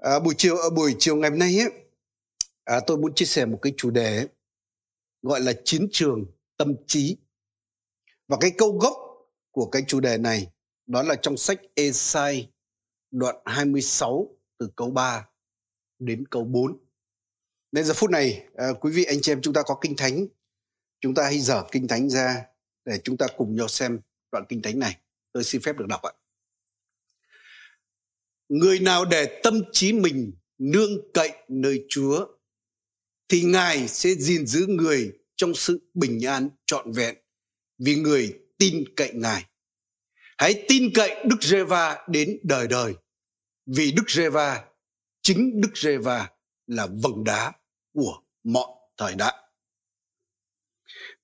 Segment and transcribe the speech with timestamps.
[0.00, 1.70] À, buổi chiều ở buổi chiều ngày hôm nay ấy,
[2.64, 4.28] à, tôi muốn chia sẻ một cái chủ đề ấy,
[5.22, 6.26] gọi là chiến trường
[6.56, 7.16] tâm trí.
[8.28, 8.96] Và cái câu gốc
[9.50, 10.50] của cái chủ đề này
[10.86, 12.50] đó là trong sách Esai
[13.10, 14.28] đoạn 26
[14.58, 15.28] từ câu 3
[15.98, 16.78] đến câu 4.
[17.72, 20.26] Nên giờ phút này à, quý vị anh chị em chúng ta có kinh thánh,
[21.00, 22.44] chúng ta hãy dở kinh thánh ra
[22.84, 24.00] để chúng ta cùng nhau xem
[24.32, 24.96] đoạn kinh thánh này.
[25.32, 26.12] Tôi xin phép được đọc ạ
[28.50, 32.26] người nào để tâm trí mình nương cậy nơi Chúa
[33.28, 37.16] thì Ngài sẽ gìn giữ người trong sự bình an trọn vẹn
[37.78, 39.44] vì người tin cậy Ngài.
[40.38, 42.94] Hãy tin cậy Đức Giê-va đến đời đời
[43.66, 44.64] vì Đức Giê-va
[45.22, 46.30] chính Đức Giê-va
[46.66, 47.52] là vầng đá
[47.94, 49.34] của mọi thời đại.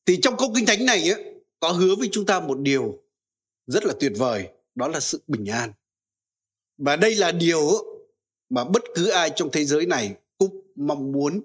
[0.06, 1.24] Thì trong câu kinh thánh này ấy,
[1.60, 3.02] có hứa với chúng ta một điều
[3.66, 5.72] rất là tuyệt vời, đó là sự bình an
[6.78, 7.84] và đây là điều
[8.50, 11.40] mà bất cứ ai trong thế giới này cũng mong muốn.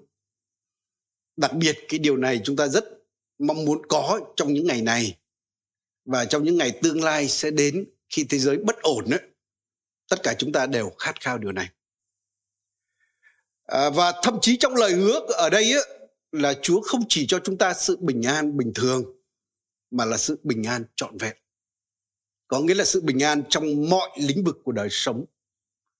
[1.36, 2.84] Đặc biệt cái điều này chúng ta rất
[3.38, 5.16] mong muốn có trong những ngày này.
[6.04, 9.20] Và trong những ngày tương lai sẽ đến khi thế giới bất ổn ấy,
[10.08, 11.68] tất cả chúng ta đều khát khao điều này.
[13.66, 15.84] À, và thậm chí trong lời hứa ở đây ấy,
[16.32, 19.04] là Chúa không chỉ cho chúng ta sự bình an bình thường
[19.90, 21.36] mà là sự bình an trọn vẹn
[22.52, 25.24] có nghĩa là sự bình an trong mọi lĩnh vực của đời sống.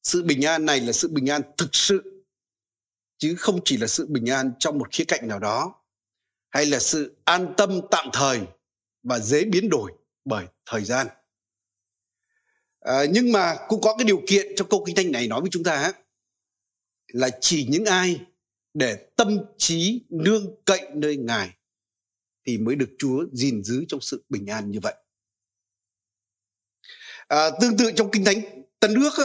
[0.02, 2.24] Sự bình an này là sự bình an thực sự
[3.18, 5.74] chứ không chỉ là sự bình an trong một khía cạnh nào đó
[6.50, 8.40] hay là sự an tâm tạm thời
[9.02, 9.92] và dễ biến đổi
[10.24, 11.06] bởi thời gian.
[12.80, 15.50] À, nhưng mà cũng có cái điều kiện trong câu kinh thánh này nói với
[15.52, 15.92] chúng ta
[17.08, 18.20] là chỉ những ai
[18.74, 21.50] để tâm trí nương cậy nơi ngài
[22.46, 24.94] thì mới được chúa gìn giữ trong sự bình an như vậy.
[27.28, 28.40] À, tương tự trong Kinh Thánh
[28.80, 29.24] Tân Ước, á,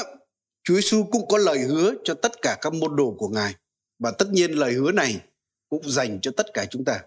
[0.64, 3.56] Chúa Giêsu cũng có lời hứa cho tất cả các môn đồ của Ngài.
[4.00, 5.22] Và tất nhiên lời hứa này
[5.70, 7.04] cũng dành cho tất cả chúng ta.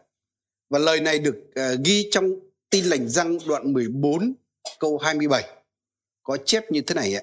[0.71, 2.31] Và lời này được uh, ghi trong
[2.71, 4.35] tin lành răng đoạn 14
[4.79, 5.45] câu 27.
[6.23, 7.23] Có chép như thế này ạ.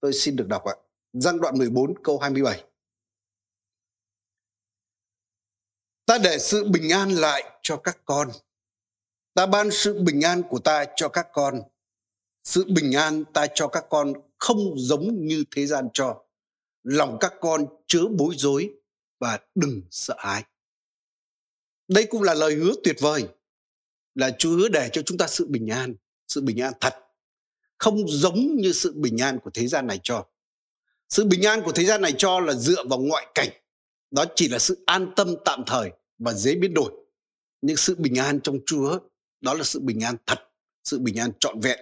[0.00, 0.74] Tôi xin được đọc ạ.
[1.12, 2.64] Răng đoạn 14 câu 27.
[6.06, 8.30] Ta để sự bình an lại cho các con.
[9.34, 11.62] Ta ban sự bình an của ta cho các con
[12.44, 16.22] sự bình an ta cho các con không giống như thế gian cho
[16.82, 18.70] lòng các con chớ bối rối
[19.18, 20.44] và đừng sợ hãi.
[21.88, 23.28] Đây cũng là lời hứa tuyệt vời,
[24.14, 25.94] là chúa hứa để cho chúng ta sự bình an,
[26.28, 26.94] sự bình an thật,
[27.78, 30.26] không giống như sự bình an của thế gian này cho.
[31.08, 33.48] Sự bình an của thế gian này cho là dựa vào ngoại cảnh,
[34.10, 36.92] đó chỉ là sự an tâm tạm thời và dễ biến đổi.
[37.62, 38.98] Nhưng sự bình an trong chúa,
[39.40, 40.38] đó là sự bình an thật,
[40.84, 41.78] sự bình an trọn vẹn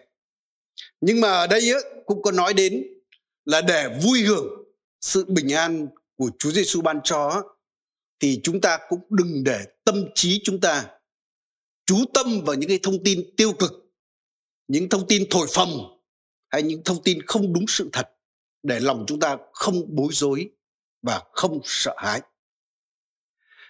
[1.00, 2.86] nhưng mà ở đây ấy, cũng có nói đến
[3.44, 4.46] là để vui hưởng
[5.00, 7.42] sự bình an của Chúa Giêsu ban cho
[8.20, 10.86] thì chúng ta cũng đừng để tâm trí chúng ta
[11.86, 13.72] chú tâm vào những cái thông tin tiêu cực,
[14.68, 16.00] những thông tin thổi phồng
[16.48, 18.10] hay những thông tin không đúng sự thật
[18.62, 20.50] để lòng chúng ta không bối rối
[21.02, 22.20] và không sợ hãi.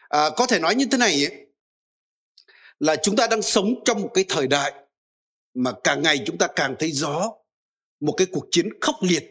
[0.09, 1.47] À, có thể nói như thế này ấy,
[2.81, 4.72] là chúng ta đang sống trong một cái thời đại
[5.54, 7.32] mà càng ngày chúng ta càng thấy rõ
[8.00, 9.24] một cái cuộc chiến khốc liệt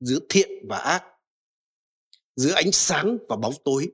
[0.00, 1.04] giữa thiện và ác
[2.36, 3.92] giữa ánh sáng và bóng tối.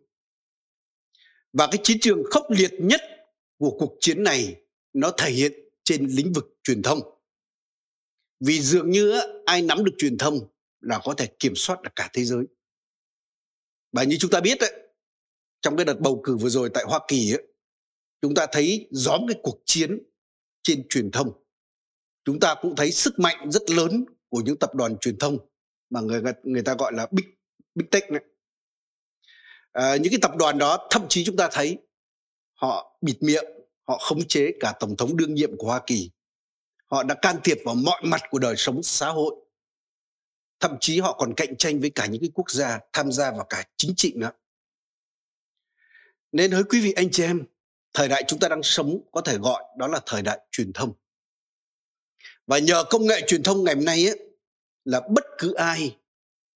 [1.53, 3.01] Và cái chiến trường khốc liệt nhất
[3.59, 4.63] của cuộc chiến này
[4.93, 5.53] nó thể hiện
[5.85, 7.01] trên lĩnh vực truyền thông.
[8.41, 10.49] Vì dường như ai nắm được truyền thông
[10.81, 12.45] là có thể kiểm soát được cả thế giới.
[13.93, 14.73] Và như chúng ta biết đấy,
[15.61, 17.47] trong cái đợt bầu cử vừa rồi tại Hoa Kỳ ấy,
[18.23, 19.99] chúng ta thấy rõ cái cuộc chiến
[20.63, 21.46] trên truyền thông
[22.27, 25.39] chúng ta cũng thấy sức mạnh rất lớn của những tập đoàn truyền thông
[25.91, 27.25] mà người người ta gọi là big
[27.75, 28.23] big tech này.
[29.73, 31.79] À, những cái tập đoàn đó thậm chí chúng ta thấy
[32.55, 33.45] họ bịt miệng
[33.89, 36.11] họ khống chế cả tổng thống đương nhiệm của Hoa Kỳ.
[36.87, 39.35] Họ đã can thiệp vào mọi mặt của đời sống xã hội.
[40.61, 43.47] Thậm chí họ còn cạnh tranh với cả những cái quốc gia tham gia vào
[43.49, 44.31] cả chính trị nữa.
[46.33, 47.45] Nên hỡi quý vị anh chị em
[47.95, 50.93] thời đại chúng ta đang sống có thể gọi đó là thời đại truyền thông
[52.47, 54.19] và nhờ công nghệ truyền thông ngày hôm nay ấy,
[54.85, 55.97] là bất cứ ai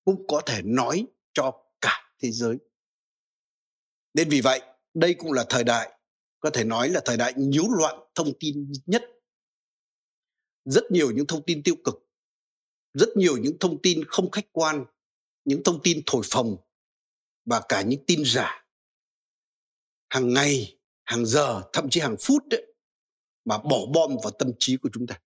[0.05, 2.57] cũng có thể nói cho cả thế giới.
[4.13, 4.61] Nên vì vậy
[4.93, 5.99] đây cũng là thời đại
[6.39, 9.03] có thể nói là thời đại nhiễu loạn thông tin nhất.
[10.65, 12.11] Rất nhiều những thông tin tiêu cực
[12.93, 14.85] rất nhiều những thông tin không khách quan
[15.45, 16.57] những thông tin thổi phồng
[17.45, 18.65] và cả những tin giả.
[20.09, 22.73] Hàng ngày hàng giờ thậm chí hàng phút đấy
[23.45, 25.21] mà bỏ bom vào tâm trí của chúng ta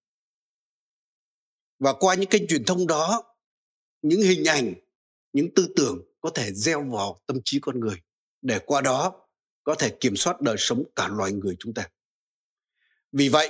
[1.85, 3.23] và qua những kênh truyền thông đó
[4.01, 4.73] những hình ảnh
[5.33, 8.01] những tư tưởng có thể gieo vào tâm trí con người
[8.41, 9.27] để qua đó
[9.63, 11.89] có thể kiểm soát đời sống cả loài người chúng ta.
[13.11, 13.49] Vì vậy,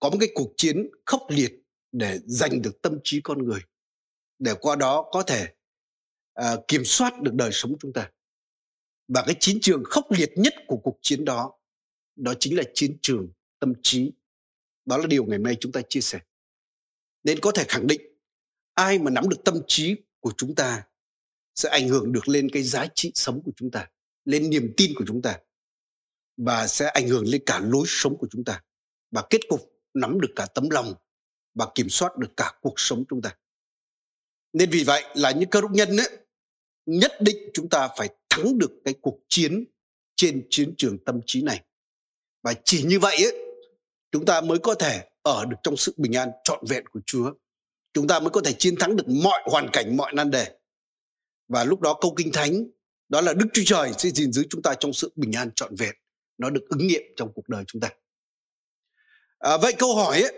[0.00, 1.52] có một cái cuộc chiến khốc liệt
[1.92, 3.60] để giành được tâm trí con người,
[4.38, 5.54] để qua đó có thể
[6.40, 8.10] uh, kiểm soát được đời sống chúng ta.
[9.08, 11.52] Và cái chiến trường khốc liệt nhất của cuộc chiến đó,
[12.16, 14.12] đó chính là chiến trường tâm trí.
[14.84, 16.20] Đó là điều ngày hôm nay chúng ta chia sẻ.
[17.24, 18.00] Nên có thể khẳng định,
[18.74, 20.86] ai mà nắm được tâm trí của chúng ta
[21.54, 23.90] sẽ ảnh hưởng được lên cái giá trị sống của chúng ta,
[24.24, 25.38] lên niềm tin của chúng ta
[26.36, 28.62] và sẽ ảnh hưởng lên cả lối sống của chúng ta
[29.10, 30.94] và kết cục nắm được cả tấm lòng
[31.54, 33.36] và kiểm soát được cả cuộc sống chúng ta.
[34.52, 36.10] Nên vì vậy là những cơ đốc nhân ấy,
[36.86, 39.64] nhất định chúng ta phải thắng được cái cuộc chiến
[40.16, 41.64] trên chiến trường tâm trí này.
[42.42, 43.54] Và chỉ như vậy ấy,
[44.10, 47.32] chúng ta mới có thể ở được trong sự bình an trọn vẹn của Chúa.
[47.92, 50.58] Chúng ta mới có thể chiến thắng được mọi hoàn cảnh, mọi nan đề.
[51.48, 52.64] Và lúc đó câu kinh thánh
[53.08, 55.74] đó là Đức Chúa Trời sẽ gìn giữ chúng ta trong sự bình an trọn
[55.74, 55.94] vẹn.
[56.38, 57.88] Nó được ứng nghiệm trong cuộc đời chúng ta.
[59.38, 60.32] À, vậy câu hỏi ấy,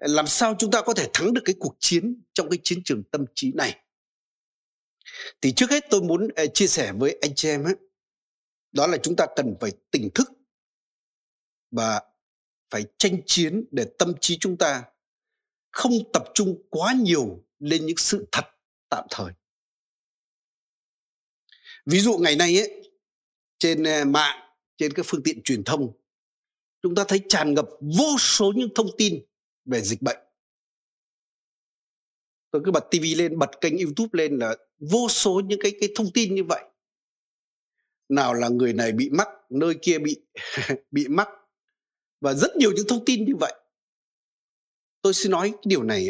[0.00, 3.02] làm sao chúng ta có thể thắng được cái cuộc chiến trong cái chiến trường
[3.10, 3.80] tâm trí này?
[5.40, 7.74] Thì trước hết tôi muốn à, chia sẻ với anh chị em ấy,
[8.72, 10.32] đó là chúng ta cần phải tỉnh thức
[11.70, 12.02] và
[12.74, 14.84] phải tranh chiến để tâm trí chúng ta
[15.70, 18.44] không tập trung quá nhiều lên những sự thật
[18.88, 19.32] tạm thời.
[21.86, 22.92] Ví dụ ngày nay ấy,
[23.58, 25.92] trên ờ, mạng, trên các phương tiện truyền thông,
[26.82, 29.24] chúng ta thấy tràn ngập vô số những thông tin
[29.64, 30.18] về dịch bệnh.
[32.50, 35.88] Tôi cứ bật TV lên, bật kênh YouTube lên là vô số những cái cái
[35.94, 36.64] thông tin như vậy.
[38.08, 40.20] Nào là người này bị mắc, nơi kia bị
[40.90, 41.28] bị mắc
[42.24, 43.54] và rất nhiều những thông tin như vậy.
[45.02, 46.08] Tôi xin nói cái điều này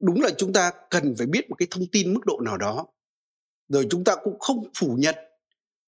[0.00, 2.86] đúng là chúng ta cần phải biết một cái thông tin mức độ nào đó.
[3.68, 5.14] Rồi chúng ta cũng không phủ nhận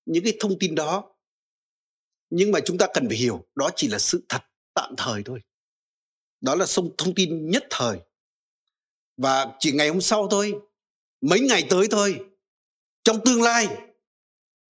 [0.07, 1.15] những cái thông tin đó.
[2.31, 4.43] Nhưng mà chúng ta cần phải hiểu, đó chỉ là sự thật
[4.75, 5.41] tạm thời thôi.
[6.41, 6.67] Đó là
[6.99, 7.99] thông tin nhất thời.
[9.17, 10.55] Và chỉ ngày hôm sau thôi,
[11.21, 12.19] mấy ngày tới thôi,
[13.05, 13.69] trong tương lai,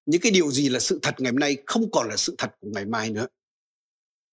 [0.07, 2.50] những cái điều gì là sự thật ngày hôm nay không còn là sự thật
[2.61, 3.27] của ngày mai nữa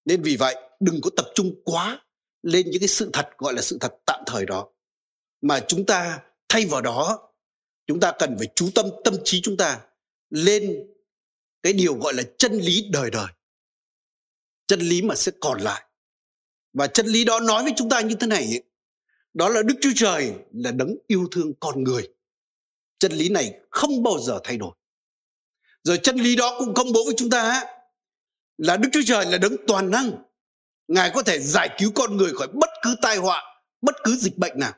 [0.05, 2.05] nên vì vậy, đừng có tập trung quá
[2.43, 4.67] lên những cái sự thật, gọi là sự thật tạm thời đó.
[5.41, 6.19] Mà chúng ta
[6.49, 7.31] thay vào đó,
[7.87, 9.79] chúng ta cần phải chú tâm tâm trí chúng ta
[10.29, 10.87] lên
[11.63, 13.27] cái điều gọi là chân lý đời đời.
[14.67, 15.83] Chân lý mà sẽ còn lại.
[16.73, 18.63] Và chân lý đó nói với chúng ta như thế này
[19.33, 22.09] đó là đức chúa trời là đấng yêu thương con người.
[22.99, 24.71] Chân lý này không bao giờ thay đổi.
[25.83, 27.65] Rồi chân lý đó cũng công bố với chúng ta
[28.61, 30.11] là đức chúa trời là đấng toàn năng
[30.87, 33.43] ngài có thể giải cứu con người khỏi bất cứ tai họa
[33.81, 34.73] bất cứ dịch bệnh nào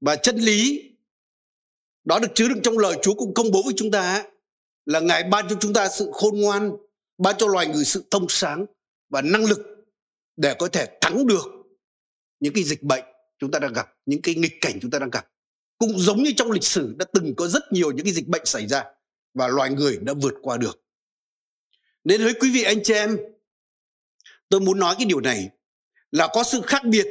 [0.00, 0.90] và chân lý
[2.04, 4.24] đó được chứa đựng trong lời Chúa cũng công bố với chúng ta
[4.86, 6.72] là Ngài ban cho chúng ta sự khôn ngoan,
[7.18, 8.66] ban cho loài người sự thông sáng
[9.10, 9.58] và năng lực
[10.36, 11.44] để có thể thắng được
[12.40, 13.04] những cái dịch bệnh
[13.38, 15.26] chúng ta đang gặp, những cái nghịch cảnh chúng ta đang gặp.
[15.78, 18.44] Cũng giống như trong lịch sử đã từng có rất nhiều những cái dịch bệnh
[18.44, 18.84] xảy ra
[19.34, 20.83] và loài người đã vượt qua được.
[22.04, 23.18] Nên với quý vị anh chị em,
[24.48, 25.50] tôi muốn nói cái điều này
[26.10, 27.06] là có sự khác biệt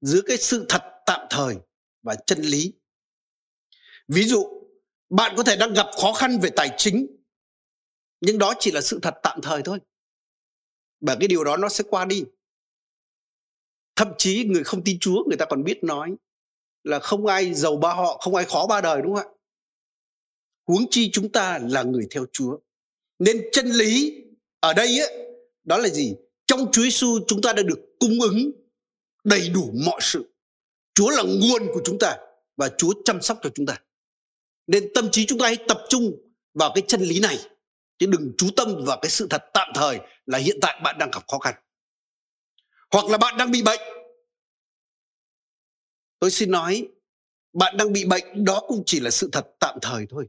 [0.00, 1.56] giữa cái sự thật tạm thời
[2.02, 2.72] và chân lý.
[4.08, 4.44] Ví dụ
[5.10, 7.06] bạn có thể đang gặp khó khăn về tài chính
[8.20, 9.78] nhưng đó chỉ là sự thật tạm thời thôi
[11.00, 12.24] và cái điều đó nó sẽ qua đi.
[13.96, 16.16] Thậm chí người không tin chúa người ta còn biết nói
[16.84, 19.34] là không ai giàu ba họ không ai khó ba đời đúng không ạ?
[20.66, 22.58] Huống chi chúng ta là người theo chúa.
[23.18, 24.22] Nên chân lý
[24.66, 25.26] ở đây ấy,
[25.64, 26.14] đó là gì?
[26.46, 28.50] Trong chúa giêsu chúng ta đã được cung ứng
[29.24, 30.34] đầy đủ mọi sự.
[30.94, 32.16] Chúa là nguồn của chúng ta
[32.56, 33.82] và chúa chăm sóc cho chúng ta.
[34.66, 36.12] Nên tâm trí chúng ta hãy tập trung
[36.54, 37.38] vào cái chân lý này.
[37.98, 41.10] Chứ đừng chú tâm vào cái sự thật tạm thời là hiện tại bạn đang
[41.10, 41.54] gặp khó khăn.
[42.90, 43.80] Hoặc là bạn đang bị bệnh.
[46.18, 46.88] Tôi xin nói
[47.52, 50.26] bạn đang bị bệnh đó cũng chỉ là sự thật tạm thời thôi.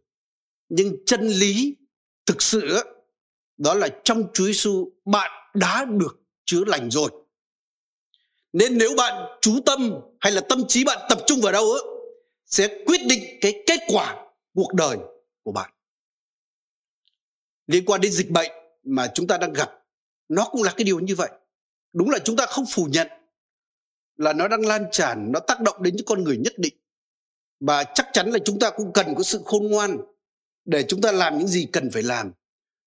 [0.70, 1.76] Nhưng chân lý
[2.26, 2.84] thực sự
[3.58, 7.10] đó là trong Chúa Giêsu bạn đã được chữa lành rồi.
[8.54, 11.82] Nên nếu bạn chú tâm hay là tâm trí bạn tập trung vào đâu ấy
[12.46, 14.98] sẽ quyết định cái kết quả cuộc đời
[15.44, 15.72] của bạn.
[17.68, 18.52] Liên quan đến dịch bệnh
[18.84, 19.84] mà chúng ta đang gặp,
[20.30, 21.30] nó cũng là cái điều như vậy.
[21.94, 23.08] Đúng là chúng ta không phủ nhận
[24.18, 26.74] là nó đang lan tràn, nó tác động đến những con người nhất định.
[27.60, 29.98] Và chắc chắn là chúng ta cũng cần có sự khôn ngoan
[30.66, 32.32] để chúng ta làm những gì cần phải làm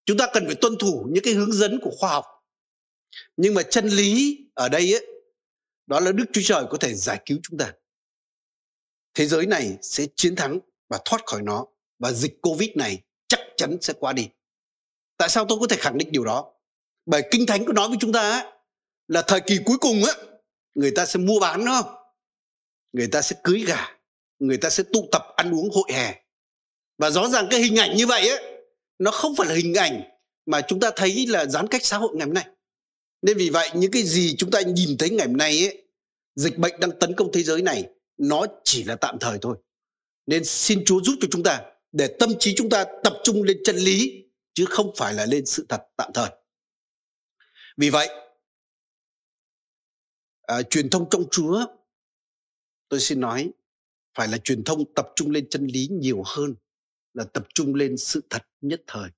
[0.05, 2.25] chúng ta cần phải tuân thủ những cái hướng dẫn của khoa học
[3.37, 5.07] nhưng mà chân lý ở đây ấy
[5.87, 7.73] đó là đức chúa trời có thể giải cứu chúng ta
[9.15, 11.67] thế giới này sẽ chiến thắng và thoát khỏi nó
[11.99, 14.29] và dịch Covid này chắc chắn sẽ qua đi.
[15.17, 16.53] Tại sao tôi có thể khẳng định điều đó?
[17.07, 18.53] Bởi Kinh Thánh có nói với chúng ta ấy,
[19.09, 20.15] là thời kỳ cuối cùng ấy
[20.75, 21.95] người ta sẽ mua bán không
[22.93, 23.89] người ta sẽ cưới gà,
[24.39, 26.23] người ta sẽ tụ tập ăn uống hội hè.
[26.99, 28.50] Và rõ ràng cái hình ảnh như vậy ấy
[29.01, 30.03] nó không phải là hình ảnh
[30.47, 32.47] mà chúng ta thấy là giãn cách xã hội ngày hôm nay.
[33.23, 35.83] Nên vì vậy những cái gì chúng ta nhìn thấy ngày hôm nay ấy,
[36.35, 39.57] dịch bệnh đang tấn công thế giới này nó chỉ là tạm thời thôi.
[40.27, 43.61] Nên xin Chúa giúp cho chúng ta để tâm trí chúng ta tập trung lên
[43.65, 46.31] chân lý chứ không phải là lên sự thật tạm thời.
[47.77, 48.09] Vì vậy,
[50.43, 51.67] à, truyền thông trong Chúa
[52.89, 53.51] tôi xin nói
[54.15, 56.55] phải là truyền thông tập trung lên chân lý nhiều hơn
[57.15, 59.11] là tập trung lên sự thật nhất thời.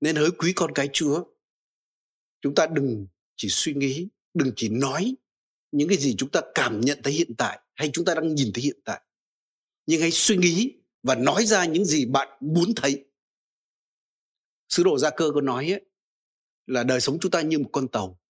[0.00, 1.24] Nên hỡi quý con cái Chúa,
[2.40, 3.06] chúng ta đừng
[3.36, 5.14] chỉ suy nghĩ, đừng chỉ nói
[5.72, 8.50] những cái gì chúng ta cảm nhận thấy hiện tại hay chúng ta đang nhìn
[8.54, 9.02] thấy hiện tại.
[9.86, 13.04] Nhưng hãy suy nghĩ và nói ra những gì bạn muốn thấy.
[14.68, 15.84] Sứ đồ Gia Cơ có nói ấy,
[16.66, 18.20] là đời sống chúng ta như một con tàu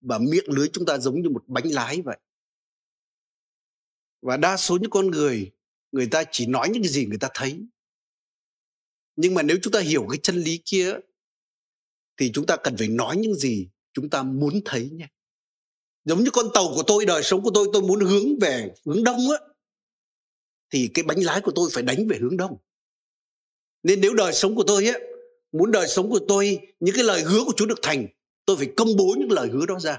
[0.00, 2.18] và miệng lưới chúng ta giống như một bánh lái vậy.
[4.22, 5.52] Và đa số những con người
[5.96, 7.66] người ta chỉ nói những cái gì người ta thấy.
[9.16, 10.94] Nhưng mà nếu chúng ta hiểu cái chân lý kia
[12.16, 15.08] thì chúng ta cần phải nói những gì chúng ta muốn thấy nhé.
[16.04, 19.04] Giống như con tàu của tôi, đời sống của tôi, tôi muốn hướng về hướng
[19.04, 19.38] đông á.
[20.70, 22.56] Thì cái bánh lái của tôi phải đánh về hướng đông.
[23.82, 24.98] Nên nếu đời sống của tôi á,
[25.52, 28.06] muốn đời sống của tôi, những cái lời hứa của Chúa được thành,
[28.44, 29.98] tôi phải công bố những lời hứa đó ra.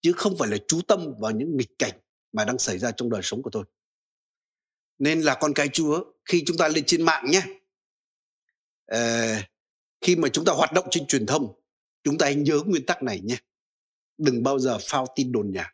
[0.00, 2.00] Chứ không phải là chú tâm vào những nghịch cảnh
[2.32, 3.64] mà đang xảy ra trong đời sống của tôi.
[5.02, 7.42] Nên là con cái Chúa, khi chúng ta lên trên mạng nhé,
[8.86, 9.48] à,
[10.00, 11.60] khi mà chúng ta hoạt động trên truyền thông,
[12.02, 13.36] chúng ta hãy nhớ nguyên tắc này nhé.
[14.18, 15.72] Đừng bao giờ phao tin đồn nhảm.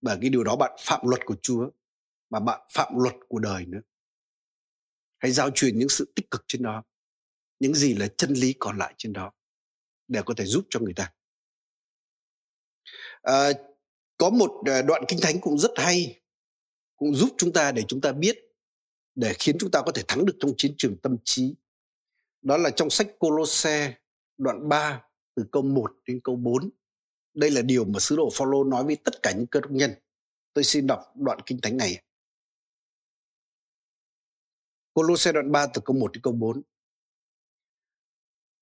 [0.00, 1.70] Bởi cái điều đó bạn phạm luật của Chúa
[2.30, 3.80] mà bạn phạm luật của đời nữa.
[5.18, 6.82] Hãy giao truyền những sự tích cực trên đó
[7.58, 9.32] những gì là chân lý còn lại trên đó
[10.08, 11.12] để có thể giúp cho người ta.
[13.22, 13.50] À,
[14.18, 16.21] có một ờ, đoạn kinh thánh cũng rất hay
[17.02, 18.38] cũng giúp chúng ta để chúng ta biết
[19.14, 21.54] để khiến chúng ta có thể thắng được trong chiến trường tâm trí
[22.42, 23.98] đó là trong sách Colosse
[24.38, 25.02] đoạn 3
[25.34, 26.70] từ câu 1 đến câu 4
[27.34, 29.90] đây là điều mà sứ đồ Phaolô nói với tất cả những cơ đốc nhân.
[30.52, 32.02] Tôi xin đọc đoạn kinh thánh này.
[34.94, 36.62] Colosse đoạn 3 từ câu 1 đến câu 4.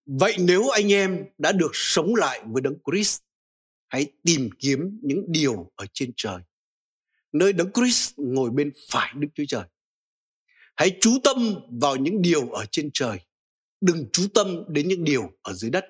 [0.07, 3.21] Vậy nếu anh em đã được sống lại với Đấng Christ,
[3.89, 6.43] hãy tìm kiếm những điều ở trên trời,
[7.33, 9.65] nơi Đấng Christ ngồi bên phải Đức Chúa Trời.
[10.77, 13.19] Hãy chú tâm vào những điều ở trên trời,
[13.81, 15.85] đừng chú tâm đến những điều ở dưới đất.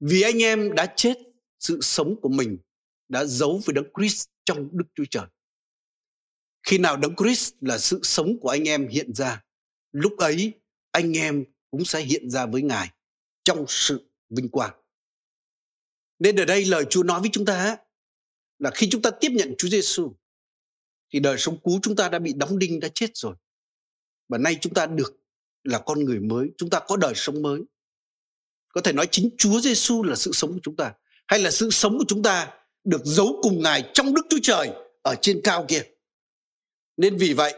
[0.00, 1.14] Vì anh em đã chết
[1.58, 2.58] sự sống của mình
[3.08, 5.26] đã giấu với Đấng Christ trong Đức Chúa Trời.
[6.62, 9.42] Khi nào Đấng Christ là sự sống của anh em hiện ra,
[9.92, 10.52] lúc ấy
[10.90, 12.90] anh em cũng sẽ hiện ra với Ngài
[13.44, 14.72] trong sự vinh quang.
[16.18, 17.76] Nên ở đây lời Chúa nói với chúng ta
[18.58, 20.14] là khi chúng ta tiếp nhận Chúa Giêsu
[21.12, 23.34] thì đời sống cũ chúng ta đã bị đóng đinh đã chết rồi.
[24.28, 25.20] Và nay chúng ta được
[25.64, 27.60] là con người mới, chúng ta có đời sống mới.
[28.68, 30.94] Có thể nói chính Chúa Giêsu là sự sống của chúng ta
[31.26, 32.54] hay là sự sống của chúng ta
[32.84, 34.70] được giấu cùng Ngài trong Đức Chúa Trời
[35.02, 35.82] ở trên cao kia.
[36.96, 37.54] Nên vì vậy,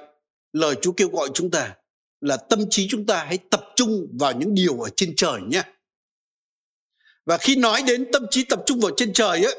[0.52, 1.76] lời Chúa kêu gọi chúng ta
[2.20, 5.62] là tâm trí chúng ta hãy tập trung vào những điều ở trên trời nhé.
[7.26, 9.56] Và khi nói đến tâm trí tập trung vào trên trời ấy,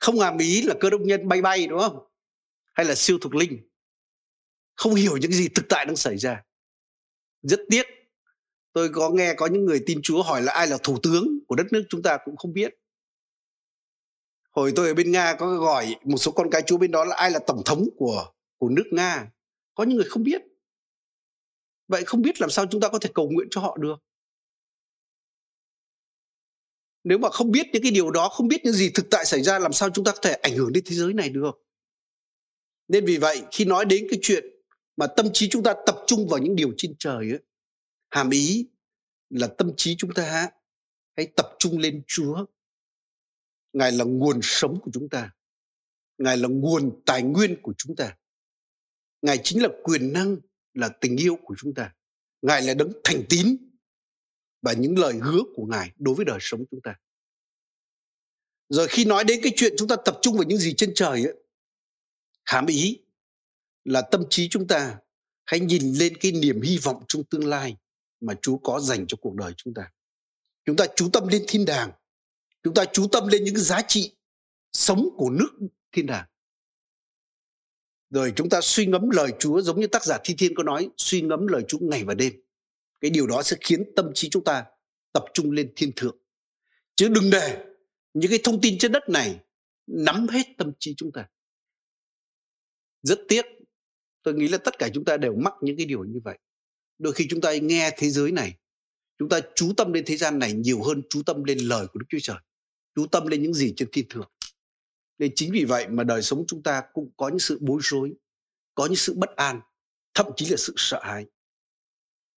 [0.00, 1.98] không hàm ý là cơ đốc nhân bay bay đúng không?
[2.74, 3.68] Hay là siêu thuộc linh.
[4.76, 6.44] Không hiểu những gì thực tại đang xảy ra.
[7.42, 7.86] Rất tiếc,
[8.72, 11.56] tôi có nghe có những người tin Chúa hỏi là ai là thủ tướng của
[11.56, 12.74] đất nước chúng ta cũng không biết.
[14.50, 17.16] Hồi tôi ở bên nga có gọi một số con cái Chúa bên đó là
[17.16, 19.30] ai là tổng thống của của nước nga.
[19.74, 20.42] Có những người không biết.
[21.88, 23.96] Vậy không biết làm sao chúng ta có thể cầu nguyện cho họ được?
[27.04, 29.42] Nếu mà không biết những cái điều đó không biết những gì thực tại xảy
[29.42, 31.63] ra làm sao chúng ta có thể ảnh hưởng đến thế giới này được?
[32.88, 34.44] Nên vì vậy khi nói đến cái chuyện
[34.96, 37.40] mà tâm trí chúng ta tập trung vào những điều trên trời ấy,
[38.10, 38.68] hàm ý
[39.30, 40.50] là tâm trí chúng ta
[41.16, 42.46] hãy tập trung lên chúa
[43.74, 45.30] Ngài là nguồn sống của chúng ta.
[46.18, 48.16] Ngài là nguồn tài nguyên của chúng ta.
[49.22, 50.36] Ngài chính là quyền năng,
[50.74, 51.94] là tình yêu của chúng ta.
[52.42, 53.56] Ngài là đấng thành tín
[54.62, 56.94] và những lời hứa của Ngài đối với đời sống chúng ta.
[58.68, 61.24] Rồi khi nói đến cái chuyện chúng ta tập trung vào những gì trên trời
[61.24, 61.34] ấy,
[62.44, 62.98] hàm ý
[63.84, 64.98] là tâm trí chúng ta
[65.44, 67.76] hãy nhìn lên cái niềm hy vọng trong tương lai
[68.20, 69.90] mà Chúa có dành cho cuộc đời chúng ta.
[70.64, 71.90] Chúng ta chú tâm lên thiên đàng,
[72.62, 74.16] chúng ta chú tâm lên những giá trị
[74.72, 75.50] sống của nước
[75.92, 76.26] thiên đàng.
[78.10, 80.88] Rồi chúng ta suy ngẫm lời Chúa giống như tác giả Thi Thiên có nói,
[80.96, 82.32] suy ngẫm lời Chúa ngày và đêm.
[83.00, 84.64] Cái điều đó sẽ khiến tâm trí chúng ta
[85.12, 86.16] tập trung lên thiên thượng.
[86.96, 87.64] Chứ đừng để
[88.14, 89.40] những cái thông tin trên đất này
[89.86, 91.28] nắm hết tâm trí chúng ta
[93.04, 93.44] rất tiếc.
[94.22, 96.38] Tôi nghĩ là tất cả chúng ta đều mắc những cái điều như vậy.
[96.98, 98.54] Đôi khi chúng ta nghe thế giới này,
[99.18, 101.98] chúng ta chú tâm lên thế gian này nhiều hơn chú tâm lên lời của
[101.98, 102.36] đức chúa trời,
[102.94, 104.30] chú tâm lên những gì trên thiên thượng.
[105.18, 108.12] Nên chính vì vậy mà đời sống chúng ta cũng có những sự bối rối,
[108.74, 109.60] có những sự bất an,
[110.14, 111.26] thậm chí là sự sợ hãi.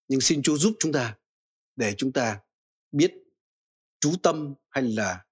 [0.07, 1.17] Nhưng xin chúa giúp chúng ta
[1.75, 2.39] để chúng ta
[2.91, 3.13] biết
[3.99, 5.25] chú tâm hay là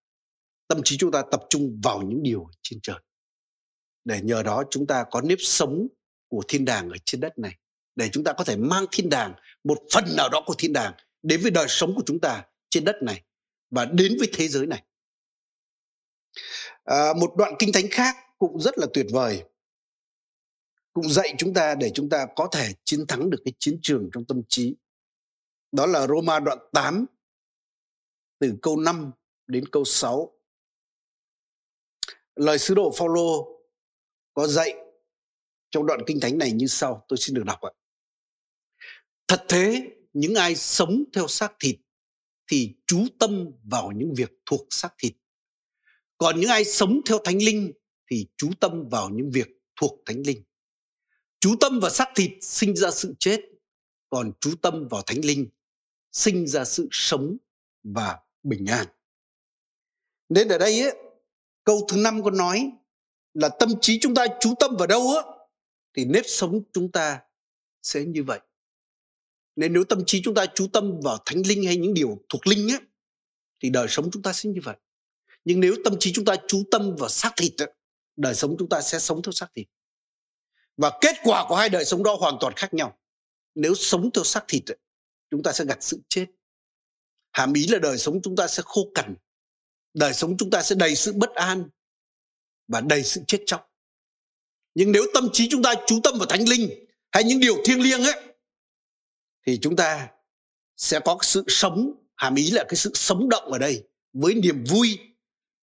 [0.67, 2.99] tâm trí chúng ta tập trung vào những điều trên trời
[4.05, 5.87] để nhờ đó chúng ta có nếp sống
[6.27, 7.57] của thiên đàng ở trên đất này.
[7.95, 9.33] Để chúng ta có thể mang thiên đàng
[9.63, 10.93] một phần nào đó của thiên đàng
[11.23, 13.23] đến với đời sống của chúng ta trên đất này
[13.69, 14.83] và đến với thế giới này.
[16.83, 19.43] À, một đoạn kinh thánh khác cũng rất là tuyệt vời.
[20.93, 24.09] Cũng dạy chúng ta để chúng ta có thể chiến thắng được cái chiến trường
[24.13, 24.75] trong tâm trí.
[25.71, 27.05] Đó là Roma đoạn 8
[28.39, 29.11] từ câu 5
[29.47, 30.31] đến câu 6
[32.35, 33.54] lời sứ đồ Phaolô
[34.35, 34.73] có dạy
[35.69, 37.71] trong đoạn kinh thánh này như sau tôi xin được đọc ạ.
[39.27, 41.75] Thật thế những ai sống theo xác thịt
[42.51, 45.13] thì chú tâm vào những việc thuộc xác thịt.
[46.17, 47.71] Còn những ai sống theo thánh linh
[48.11, 50.43] thì chú tâm vào những việc thuộc thánh linh.
[51.39, 53.41] Chú tâm vào xác thịt sinh ra sự chết
[54.09, 55.47] còn chú tâm vào thánh linh
[56.11, 57.37] sinh ra sự sống
[57.83, 58.87] và bình an.
[60.29, 60.97] Nên ở đây ấy,
[61.63, 62.71] câu thứ năm có nói
[63.35, 65.21] là tâm trí chúng ta chú tâm vào đâu á
[65.93, 67.21] thì nếp sống chúng ta
[67.81, 68.39] sẽ như vậy.
[69.55, 72.47] Nên nếu tâm trí chúng ta chú tâm vào thánh linh hay những điều thuộc
[72.47, 72.79] linh á
[73.59, 74.75] thì đời sống chúng ta sẽ như vậy.
[75.45, 77.65] Nhưng nếu tâm trí chúng ta chú tâm vào xác thịt á,
[78.15, 79.67] đời sống chúng ta sẽ sống theo xác thịt.
[80.77, 82.97] Và kết quả của hai đời sống đó hoàn toàn khác nhau.
[83.55, 84.75] Nếu sống theo xác thịt á,
[85.31, 86.25] chúng ta sẽ gặt sự chết.
[87.31, 89.15] Hàm ý là đời sống chúng ta sẽ khô cằn.
[89.93, 91.69] Đời sống chúng ta sẽ đầy sự bất an
[92.67, 93.71] và đầy sự chết chóc.
[94.75, 96.69] Nhưng nếu tâm trí chúng ta chú tâm vào thánh linh
[97.11, 98.35] hay những điều thiêng liêng ấy,
[99.47, 100.09] thì chúng ta
[100.77, 104.63] sẽ có sự sống, hàm ý là cái sự sống động ở đây với niềm
[104.69, 104.99] vui,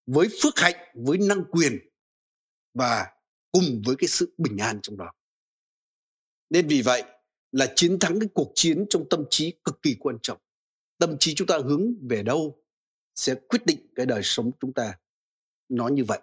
[0.05, 1.79] với phước hạnh, với năng quyền
[2.73, 3.07] và
[3.51, 5.11] cùng với cái sự bình an trong đó.
[6.49, 7.03] Nên vì vậy
[7.51, 10.37] là chiến thắng cái cuộc chiến trong tâm trí cực kỳ quan trọng.
[10.97, 12.63] Tâm trí chúng ta hướng về đâu
[13.15, 14.99] sẽ quyết định cái đời sống chúng ta.
[15.69, 16.19] Nó như vậy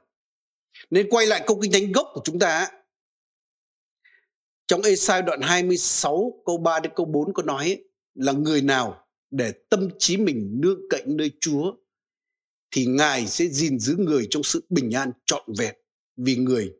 [0.91, 2.71] nên quay lại câu kinh thánh gốc của chúng ta
[4.67, 9.53] trong Esai đoạn 26 câu 3 đến câu 4 có nói là người nào để
[9.71, 11.75] tâm trí mình nương cậy nơi Chúa
[12.71, 15.75] thì Ngài sẽ gìn giữ người trong sự bình an trọn vẹn
[16.17, 16.75] vì người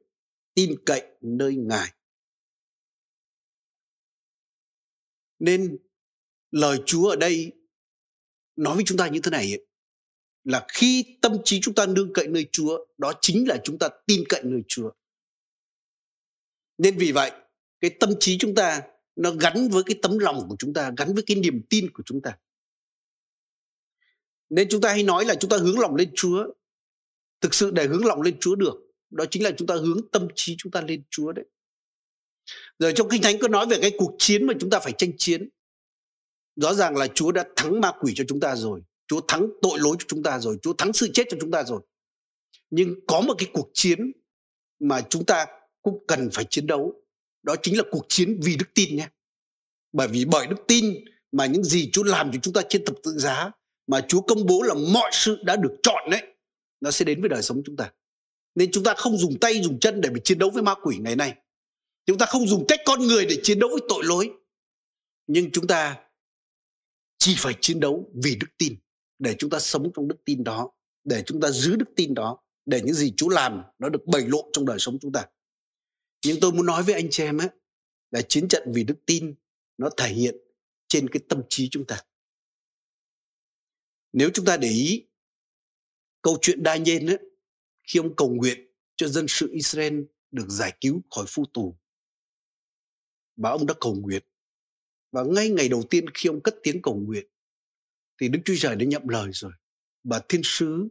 [0.55, 1.93] tin cậy nơi Ngài.
[5.39, 5.79] Nên
[6.51, 7.53] lời Chúa ở đây
[8.57, 9.67] nói với chúng ta như thế này ấy,
[10.45, 13.89] là khi tâm trí chúng ta nương cậy nơi Chúa, đó chính là chúng ta
[14.07, 14.91] tin cậy nơi Chúa.
[16.79, 17.31] Nên vì vậy,
[17.81, 18.83] cái tâm trí chúng ta
[19.17, 22.03] nó gắn với cái tấm lòng của chúng ta, gắn với cái niềm tin của
[22.07, 22.39] chúng ta.
[24.51, 26.47] Nên chúng ta hay nói là chúng ta hướng lòng lên Chúa.
[27.41, 28.75] Thực sự để hướng lòng lên Chúa được,
[29.11, 31.45] đó chính là chúng ta hướng tâm trí chúng ta lên Chúa đấy.
[32.79, 35.13] Rồi trong Kinh Thánh có nói về cái cuộc chiến mà chúng ta phải tranh
[35.19, 35.49] chiến.
[36.57, 39.79] Rõ ràng là Chúa đã thắng ma quỷ cho chúng ta rồi Chúa thắng tội
[39.79, 41.81] lỗi cho chúng ta rồi, Chúa thắng sự chết cho chúng ta rồi.
[42.71, 44.13] Nhưng có một cái cuộc chiến
[44.81, 45.47] mà chúng ta
[45.83, 46.95] cũng cần phải chiến đấu,
[47.43, 49.09] đó chính là cuộc chiến vì đức tin nhé.
[49.93, 52.97] Bởi vì bởi đức tin mà những gì Chúa làm cho chúng ta trên thập
[53.03, 53.51] tự giá
[53.87, 56.23] mà Chúa công bố là mọi sự đã được chọn đấy,
[56.81, 57.93] nó sẽ đến với đời sống chúng ta.
[58.55, 60.97] Nên chúng ta không dùng tay dùng chân để mà chiến đấu với ma quỷ
[61.01, 61.35] ngày nay.
[62.07, 64.31] Chúng ta không dùng cách con người để chiến đấu với tội lỗi.
[65.27, 65.97] Nhưng chúng ta
[67.19, 68.77] chỉ phải chiến đấu vì đức tin
[69.21, 70.71] để chúng ta sống trong đức tin đó
[71.05, 74.23] để chúng ta giữ đức tin đó để những gì Chúa làm nó được bày
[74.29, 75.27] lộ trong đời sống chúng ta.
[76.27, 77.49] Nhưng tôi muốn nói với anh chị em ấy
[78.11, 79.35] là chiến trận vì đức tin
[79.79, 80.37] nó thể hiện
[80.89, 82.03] trên cái tâm trí chúng ta.
[84.13, 85.07] Nếu chúng ta để ý
[86.23, 87.19] câu chuyện đa nhiên ấy,
[87.83, 91.77] khi ông cầu nguyện cho dân sự Israel được giải cứu khỏi phu tù
[93.37, 94.23] và ông đã cầu nguyện.
[95.13, 97.27] Và ngay ngày đầu tiên khi ông cất tiếng cầu nguyện
[98.21, 99.53] thì Đức Chúa Trời đã nhậm lời rồi
[100.05, 100.89] và thiên sứ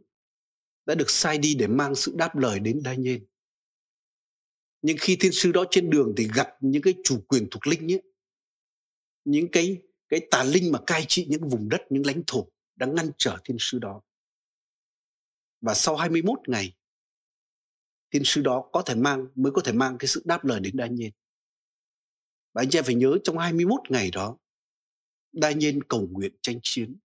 [0.86, 3.24] đã được sai đi để mang sự đáp lời đến đa nhiên
[4.82, 7.92] nhưng khi thiên sứ đó trên đường thì gặp những cái chủ quyền thuộc linh
[7.92, 8.02] ấy,
[9.24, 12.94] những cái cái tà linh mà cai trị những vùng đất, những lãnh thổ đang
[12.94, 14.02] ngăn trở thiên sứ đó
[15.60, 16.76] và sau 21 ngày,
[18.10, 20.74] thiên sứ đó có thể mang, mới có thể mang cái sự đáp lời đến
[20.78, 21.10] Daniel.
[22.52, 24.38] Và anh chị em phải nhớ trong 21 ngày đó
[25.32, 26.96] Daniel cầu nguyện tranh chiến.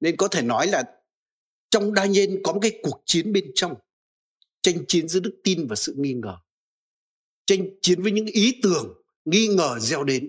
[0.00, 0.84] Nên có thể nói là
[1.70, 3.74] trong đa nhiên có một cái cuộc chiến bên trong,
[4.62, 6.36] tranh chiến giữa đức tin và sự nghi ngờ.
[7.46, 10.28] Tranh chiến với những ý tưởng, nghi ngờ gieo đến.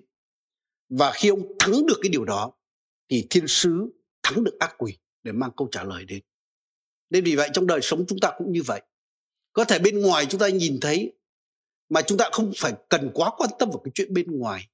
[0.89, 2.51] Và khi ông thắng được cái điều đó,
[3.09, 3.89] thì thiên sứ
[4.23, 6.23] thắng được ác quỷ để mang câu trả lời đến.
[7.09, 8.81] Nên vì vậy trong đời sống chúng ta cũng như vậy.
[9.53, 11.13] Có thể bên ngoài chúng ta nhìn thấy
[11.89, 14.67] mà chúng ta không phải cần quá quan tâm vào cái chuyện bên ngoài,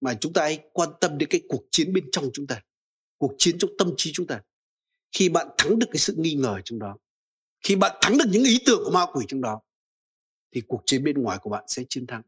[0.00, 2.62] mà chúng ta hãy quan tâm đến cái cuộc chiến bên trong chúng ta
[3.18, 4.42] cuộc chiến trong tâm trí chúng ta.
[5.12, 6.98] Khi bạn thắng được cái sự nghi ngờ trong đó,
[7.60, 9.60] khi bạn thắng được những ý tưởng của ma quỷ trong đó,
[10.52, 12.22] thì cuộc chiến bên ngoài của bạn sẽ chiến thắng.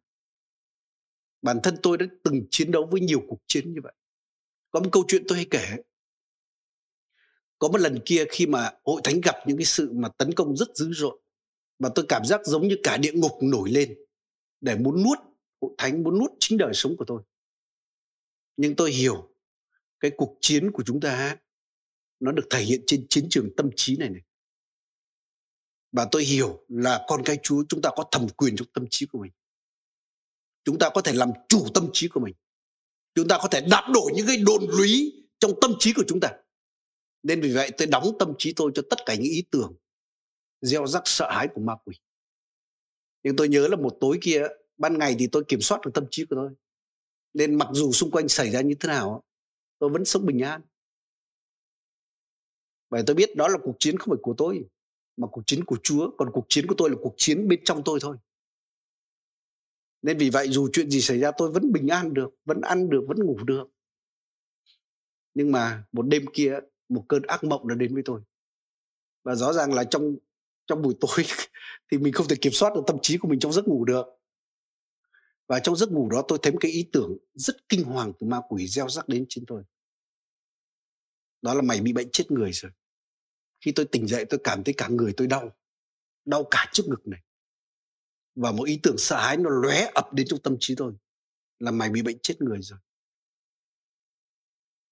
[1.42, 3.92] Bản thân tôi đã từng chiến đấu với nhiều cuộc chiến như vậy.
[4.70, 5.66] Có một câu chuyện tôi hay kể.
[7.58, 10.56] Có một lần kia khi mà hội thánh gặp những cái sự mà tấn công
[10.56, 11.20] rất dữ dội
[11.78, 13.98] và tôi cảm giác giống như cả địa ngục nổi lên
[14.60, 15.18] để muốn nuốt,
[15.60, 17.22] hội thánh muốn nuốt chính đời sống của tôi.
[18.56, 19.29] Nhưng tôi hiểu
[20.00, 21.36] cái cuộc chiến của chúng ta
[22.20, 24.22] nó được thể hiện trên chiến trường tâm trí này này
[25.92, 29.06] và tôi hiểu là con cái Chúa chúng ta có thẩm quyền trong tâm trí
[29.06, 29.32] của mình.
[30.64, 32.34] Chúng ta có thể làm chủ tâm trí của mình.
[33.14, 36.20] Chúng ta có thể đạp đổ những cái đồn lũy trong tâm trí của chúng
[36.20, 36.32] ta.
[37.22, 39.74] Nên vì vậy tôi đóng tâm trí tôi cho tất cả những ý tưởng
[40.60, 41.96] gieo rắc sợ hãi của ma quỷ.
[43.22, 44.42] Nhưng tôi nhớ là một tối kia,
[44.76, 46.50] ban ngày thì tôi kiểm soát được tâm trí của tôi.
[47.34, 49.24] Nên mặc dù xung quanh xảy ra như thế nào,
[49.80, 50.60] tôi vẫn sống bình an.
[52.90, 54.64] Bởi tôi biết đó là cuộc chiến không phải của tôi,
[55.16, 56.10] mà cuộc chiến của Chúa.
[56.18, 58.16] Còn cuộc chiến của tôi là cuộc chiến bên trong tôi thôi.
[60.02, 62.90] Nên vì vậy, dù chuyện gì xảy ra, tôi vẫn bình an được, vẫn ăn
[62.90, 63.68] được, vẫn ngủ được.
[65.34, 68.20] Nhưng mà một đêm kia, một cơn ác mộng đã đến với tôi.
[69.24, 70.16] Và rõ ràng là trong
[70.66, 71.24] trong buổi tối
[71.90, 74.06] thì mình không thể kiểm soát được tâm trí của mình trong giấc ngủ được
[75.50, 78.26] và trong giấc ngủ đó tôi thấy một cái ý tưởng rất kinh hoàng từ
[78.26, 79.62] ma quỷ gieo rắc đến trên tôi.
[81.42, 82.72] Đó là mày bị bệnh chết người rồi.
[83.64, 85.56] Khi tôi tỉnh dậy tôi cảm thấy cả người tôi đau
[86.24, 87.20] đau cả trước ngực này.
[88.34, 90.94] Và một ý tưởng sợ hãi nó lóe ập đến trong tâm trí tôi,
[91.58, 92.78] là mày bị bệnh chết người rồi.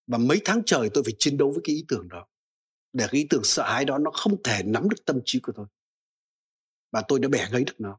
[0.07, 2.27] Và mấy tháng trời tôi phải chiến đấu với cái ý tưởng đó,
[2.92, 5.53] để cái ý tưởng sợ hãi đó nó không thể nắm được tâm trí của
[5.57, 5.66] tôi.
[6.92, 7.99] Và tôi đã bẻ gãy được nó.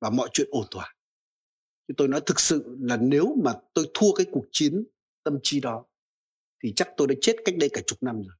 [0.00, 0.94] Và mọi chuyện ổn thỏa
[1.96, 4.84] tôi nói thực sự là nếu mà tôi thua cái cuộc chiến
[5.22, 5.84] tâm trí đó
[6.62, 8.34] thì chắc tôi đã chết cách đây cả chục năm rồi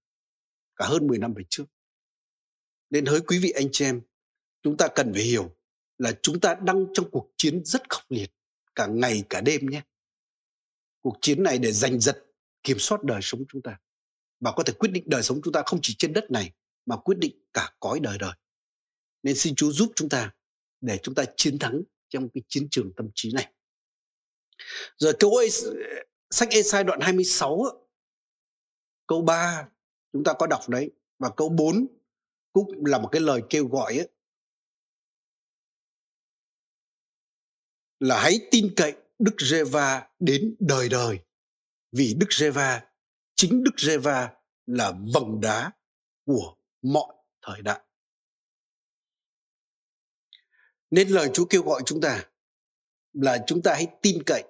[0.77, 1.65] cả hơn 10 năm về trước.
[2.91, 4.01] Nên hỡi quý vị anh chị em,
[4.63, 5.57] chúng ta cần phải hiểu
[5.99, 8.31] là chúng ta đang trong cuộc chiến rất khốc liệt
[8.75, 9.83] cả ngày cả đêm nhé.
[11.01, 12.25] Cuộc chiến này để giành giật
[12.63, 13.81] kiểm soát đời sống chúng ta
[14.41, 16.53] và có thể quyết định đời sống chúng ta không chỉ trên đất này
[16.87, 18.33] mà quyết định cả cõi đời đời.
[19.23, 20.35] Nên xin Chúa giúp chúng ta
[20.81, 23.53] để chúng ta chiến thắng trong cái chiến trường tâm trí này.
[24.97, 25.49] Rồi câu ấy
[26.31, 27.63] sách Esai đoạn 26
[29.07, 29.69] câu 3
[30.13, 31.87] chúng ta có đọc đấy và câu 4
[32.53, 34.09] cũng là một cái lời kêu gọi ấy,
[38.01, 41.19] là hãy tin cậy Đức Giê-va đến đời đời
[41.93, 42.87] vì Đức Giê-va
[43.35, 45.73] chính Đức Giê-va là vầng đá
[46.25, 47.81] của mọi thời đại.
[50.93, 52.25] Nên lời Chúa kêu gọi chúng ta
[53.13, 54.45] là chúng ta hãy tin cậy.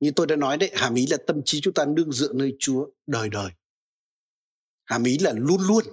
[0.00, 2.56] Như tôi đã nói đấy, hàm ý là tâm trí chúng ta nương dựa nơi
[2.58, 3.50] Chúa đời đời.
[4.84, 5.84] Hàm ý là luôn luôn.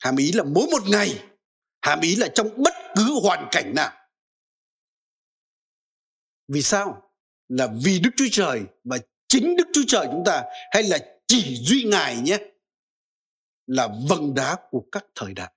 [0.00, 1.24] Hàm ý là mỗi một ngày.
[1.80, 3.92] Hàm ý là trong bất cứ hoàn cảnh nào.
[6.48, 7.12] Vì sao?
[7.48, 11.56] Là vì đức chúa trời và chính đức chúa trời chúng ta hay là chỉ
[11.56, 12.38] duy ngài nhé
[13.66, 15.52] là vầng đá của các thời đại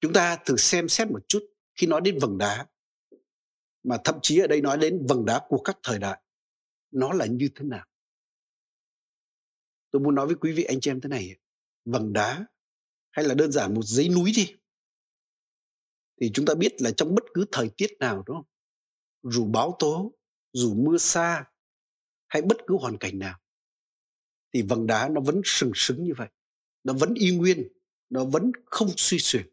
[0.00, 1.42] chúng ta thử xem xét một chút
[1.74, 2.66] khi nói đến vầng đá.
[3.82, 6.22] Mà thậm chí ở đây nói đến vầng đá của các thời đại,
[6.90, 7.86] nó là như thế nào?
[9.90, 11.36] Tôi muốn nói với quý vị, anh chị em thế này,
[11.84, 12.46] vầng đá
[13.10, 14.54] hay là đơn giản một giấy núi đi.
[16.20, 18.44] Thì chúng ta biết là trong bất cứ thời tiết nào đó
[19.22, 20.12] dù báo tố,
[20.52, 21.44] dù mưa xa
[22.28, 23.38] hay bất cứ hoàn cảnh nào,
[24.52, 26.28] thì vầng đá nó vẫn sừng sững như vậy.
[26.84, 27.68] Nó vẫn y nguyên,
[28.10, 29.46] nó vẫn không suy xuyển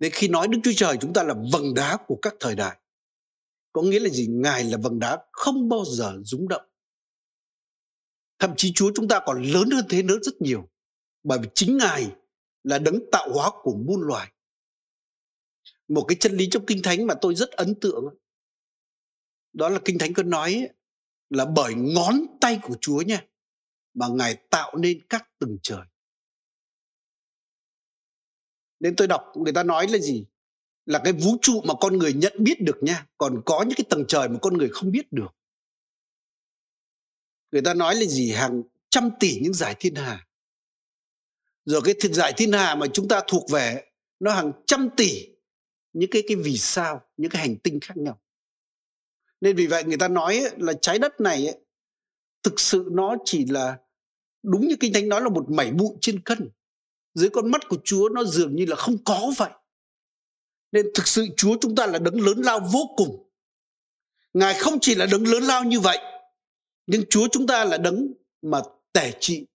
[0.00, 2.76] nên khi nói đức chúa trời, chúng ta là vầng đá của các thời đại
[3.72, 6.70] có nghĩa là gì ngài là vầng đá không bao giờ rúng động
[8.40, 10.68] Thậm chí Chúa chúng ta còn lớn hơn thế nữa rất nhiều.
[11.22, 12.16] Bởi vì chính Ngài
[12.62, 14.32] là đấng tạo hóa của muôn loài.
[15.88, 18.04] Một cái chân lý trong Kinh Thánh mà tôi rất ấn tượng.
[19.52, 20.68] Đó là Kinh Thánh có nói
[21.30, 23.26] là bởi ngón tay của Chúa nha.
[23.94, 25.86] Mà Ngài tạo nên các tầng trời
[28.80, 30.24] nên tôi đọc người ta nói là gì?
[30.86, 33.84] Là cái vũ trụ mà con người nhận biết được nha còn có những cái
[33.90, 35.34] tầng trời mà con người không biết được.
[37.52, 38.32] Người ta nói là gì?
[38.32, 40.26] Hàng trăm tỷ những giải thiên hà.
[41.64, 43.84] Rồi cái giải thiên hà mà chúng ta thuộc về
[44.20, 45.28] nó hàng trăm tỷ
[45.92, 48.20] những cái cái vì sao những cái hành tinh khác nhau.
[49.40, 51.58] Nên vì vậy người ta nói là trái đất này ấy,
[52.42, 53.78] thực sự nó chỉ là
[54.42, 56.50] đúng như kinh thánh nói là một mảy bụi trên cân
[57.14, 59.50] dưới con mắt của chúa nó dường như là không có vậy.
[60.72, 63.30] Nên thực sự chúa chúng ta là đấng lớn lao vô cùng.
[64.32, 65.98] Ngài không chỉ là đấng lớn lao như vậy
[66.90, 69.46] nhưng chúa chúng ta là đấng mà tể trị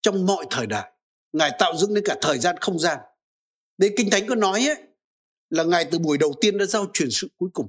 [0.00, 0.92] trong mọi thời đại.
[1.32, 2.98] Ngài tạo dựng đến cả thời gian không gian.
[3.78, 4.82] Nên kinh thánh có nói ấy,
[5.50, 7.68] là ngài từ buổi đầu tiên đã giao truyền sự cuối cùng.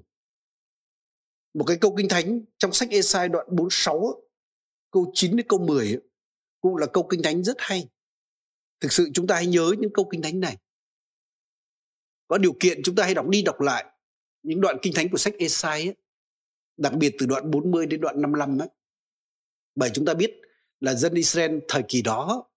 [1.53, 4.21] Một cái câu kinh thánh trong sách Esai đoạn 46
[4.91, 5.99] câu 9 đến câu 10
[6.61, 7.87] cũng là câu kinh thánh rất hay.
[8.83, 10.57] Thực sự chúng ta hãy nhớ những câu kinh thánh này.
[12.27, 13.85] Có điều kiện chúng ta hãy đọc đi đọc lại
[14.41, 15.95] những đoạn kinh thánh của sách Esai ấy,
[16.77, 18.69] đặc biệt từ đoạn 40 đến đoạn 55 ấy.
[19.75, 20.31] Bởi chúng ta biết
[20.79, 22.49] là dân Israel thời kỳ đó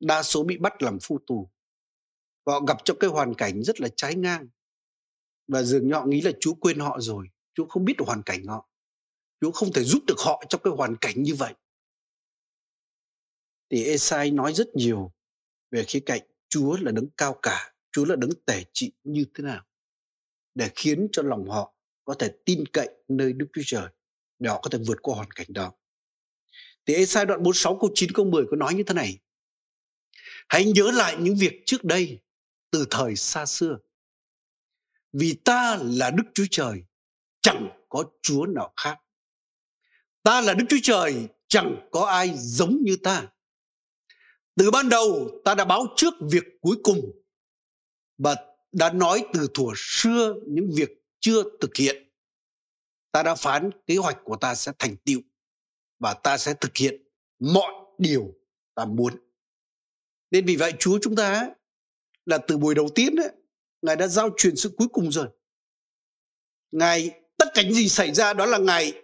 [0.00, 1.50] đa số bị bắt làm phu tù.
[2.46, 4.48] Họ gặp trong cái hoàn cảnh rất là trái ngang.
[5.48, 7.28] Và dường như họ nghĩ là Chúa quên họ rồi.
[7.54, 8.70] Chúa không biết hoàn cảnh họ.
[9.40, 11.54] Chúa không thể giúp được họ trong cái hoàn cảnh như vậy.
[13.70, 15.12] Thì Esai nói rất nhiều
[15.72, 19.44] về khía cạnh Chúa là đấng cao cả, Chúa là đấng tể trị như thế
[19.44, 19.64] nào
[20.54, 23.88] để khiến cho lòng họ có thể tin cậy nơi Đức Chúa Trời
[24.38, 25.72] để họ có thể vượt qua hoàn cảnh đó.
[26.86, 29.18] Thì Esai đoạn 46 câu 9 câu 10 có nói như thế này.
[30.48, 32.20] Hãy nhớ lại những việc trước đây
[32.70, 33.78] từ thời xa xưa.
[35.12, 36.82] Vì ta là Đức Chúa Trời,
[37.40, 38.98] chẳng có Chúa nào khác.
[40.22, 43.28] Ta là Đức Chúa Trời, chẳng có ai giống như ta.
[44.56, 47.12] Từ ban đầu ta đã báo trước việc cuối cùng
[48.18, 48.34] và
[48.72, 52.08] đã nói từ thuở xưa những việc chưa thực hiện.
[53.12, 55.20] Ta đã phán kế hoạch của ta sẽ thành tựu
[55.98, 57.02] và ta sẽ thực hiện
[57.38, 58.34] mọi điều
[58.74, 59.12] ta muốn.
[60.30, 61.50] Nên vì vậy Chúa chúng ta
[62.26, 63.30] là từ buổi đầu tiên ấy,
[63.82, 65.28] Ngài đã giao truyền sự cuối cùng rồi.
[66.70, 69.02] Ngài tất cả những gì xảy ra đó là Ngài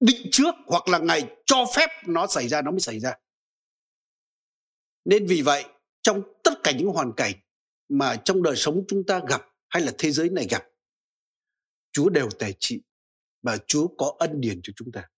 [0.00, 3.14] định trước hoặc là Ngài cho phép nó xảy ra nó mới xảy ra.
[5.06, 5.64] Nên vì vậy
[6.02, 7.34] trong tất cả những hoàn cảnh
[7.88, 10.64] mà trong đời sống chúng ta gặp hay là thế giới này gặp
[11.92, 12.82] Chúa đều tề trị
[13.42, 15.08] và Chúa có ân điển cho chúng ta.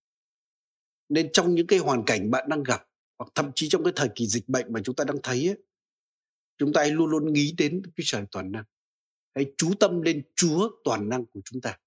[1.09, 4.09] Nên trong những cái hoàn cảnh bạn đang gặp hoặc thậm chí trong cái thời
[4.15, 5.57] kỳ dịch bệnh mà chúng ta đang thấy ấy,
[6.57, 8.63] chúng ta hãy luôn luôn nghĩ đến cái trời toàn năng.
[9.35, 11.77] Hãy chú tâm lên Chúa toàn năng của chúng ta.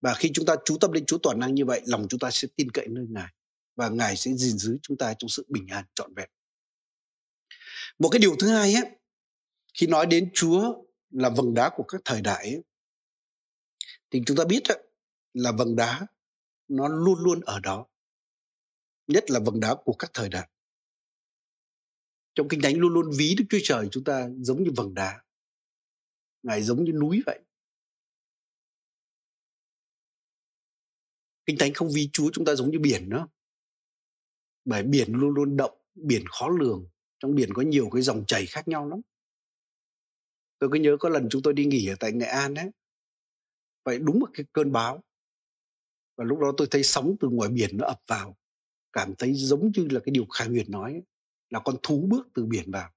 [0.00, 2.30] Và khi chúng ta chú tâm lên Chúa toàn năng như vậy, lòng chúng ta
[2.30, 3.32] sẽ tin cậy nơi Ngài
[3.76, 6.28] và Ngài sẽ gìn giữ chúng ta trong sự bình an trọn vẹn.
[7.98, 8.90] Một cái điều thứ hai ấy,
[9.74, 12.62] khi nói đến Chúa là vầng đá của các thời đại ấy,
[14.10, 14.88] thì chúng ta biết ấy,
[15.34, 16.06] là vầng đá
[16.68, 17.86] nó luôn luôn ở đó.
[19.06, 20.48] Nhất là vầng đá của các thời đại.
[22.34, 25.22] Trong Kinh Thánh luôn luôn ví Đức Chúa Trời chúng ta giống như vầng đá.
[26.42, 27.40] Ngài giống như núi vậy.
[31.46, 33.26] Kinh Thánh không ví Chúa chúng ta giống như biển nữa.
[34.64, 36.88] Bởi biển luôn luôn động, biển khó lường.
[37.22, 39.00] Trong biển có nhiều cái dòng chảy khác nhau lắm.
[40.58, 42.70] Tôi cứ nhớ có lần chúng tôi đi nghỉ ở tại Nghệ An ấy.
[43.84, 45.04] Vậy đúng một cái cơn báo.
[46.16, 48.36] Và lúc đó tôi thấy sóng từ ngoài biển nó ập vào.
[48.92, 51.02] Cảm thấy giống như là cái điều Khai Huyền nói ấy,
[51.50, 52.92] là con thú bước từ biển vào.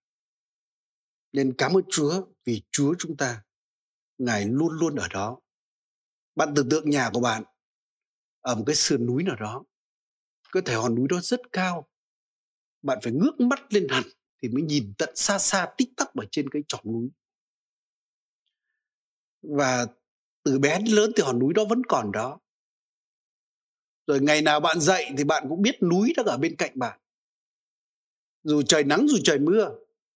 [1.31, 3.43] Nên cảm ơn Chúa vì Chúa chúng ta,
[4.17, 5.39] Ngài luôn luôn ở đó.
[6.35, 7.43] Bạn tưởng tượng nhà của bạn
[8.41, 9.63] ở một cái sườn núi nào đó
[10.51, 11.87] có thể hòn núi đó rất cao
[12.85, 14.03] bạn phải ngước mắt lên hẳn
[14.45, 17.09] thì mới nhìn tận xa xa tích tắc ở trên cái chỏm núi
[19.41, 19.87] và
[20.43, 22.39] từ bé đến lớn thì hòn núi đó vẫn còn đó
[24.07, 26.99] rồi ngày nào bạn dậy thì bạn cũng biết núi đang ở bên cạnh bạn
[28.43, 29.71] dù trời nắng, dù trời mưa,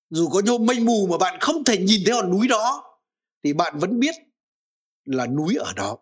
[0.10, 3.00] dù có nhôm mây mù mà bạn không thể nhìn thấy hòn núi đó,
[3.44, 4.15] thì bạn vẫn biết
[5.06, 5.98] là núi ở đó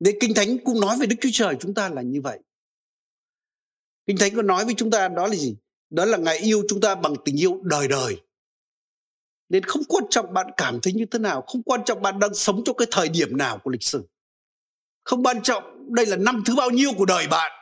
[0.00, 2.40] nên Kinh Thánh cũng nói về Đức Chúa Trời chúng ta là như vậy.
[4.06, 5.56] Kinh Thánh có nói với chúng ta đó là gì?
[5.90, 8.20] Đó là Ngài yêu chúng ta bằng tình yêu đời đời.
[9.48, 12.34] Nên không quan trọng bạn cảm thấy như thế nào, không quan trọng bạn đang
[12.34, 14.08] sống trong cái thời điểm nào của lịch sử.
[15.04, 17.52] Không quan trọng đây là năm thứ bao nhiêu của đời bạn.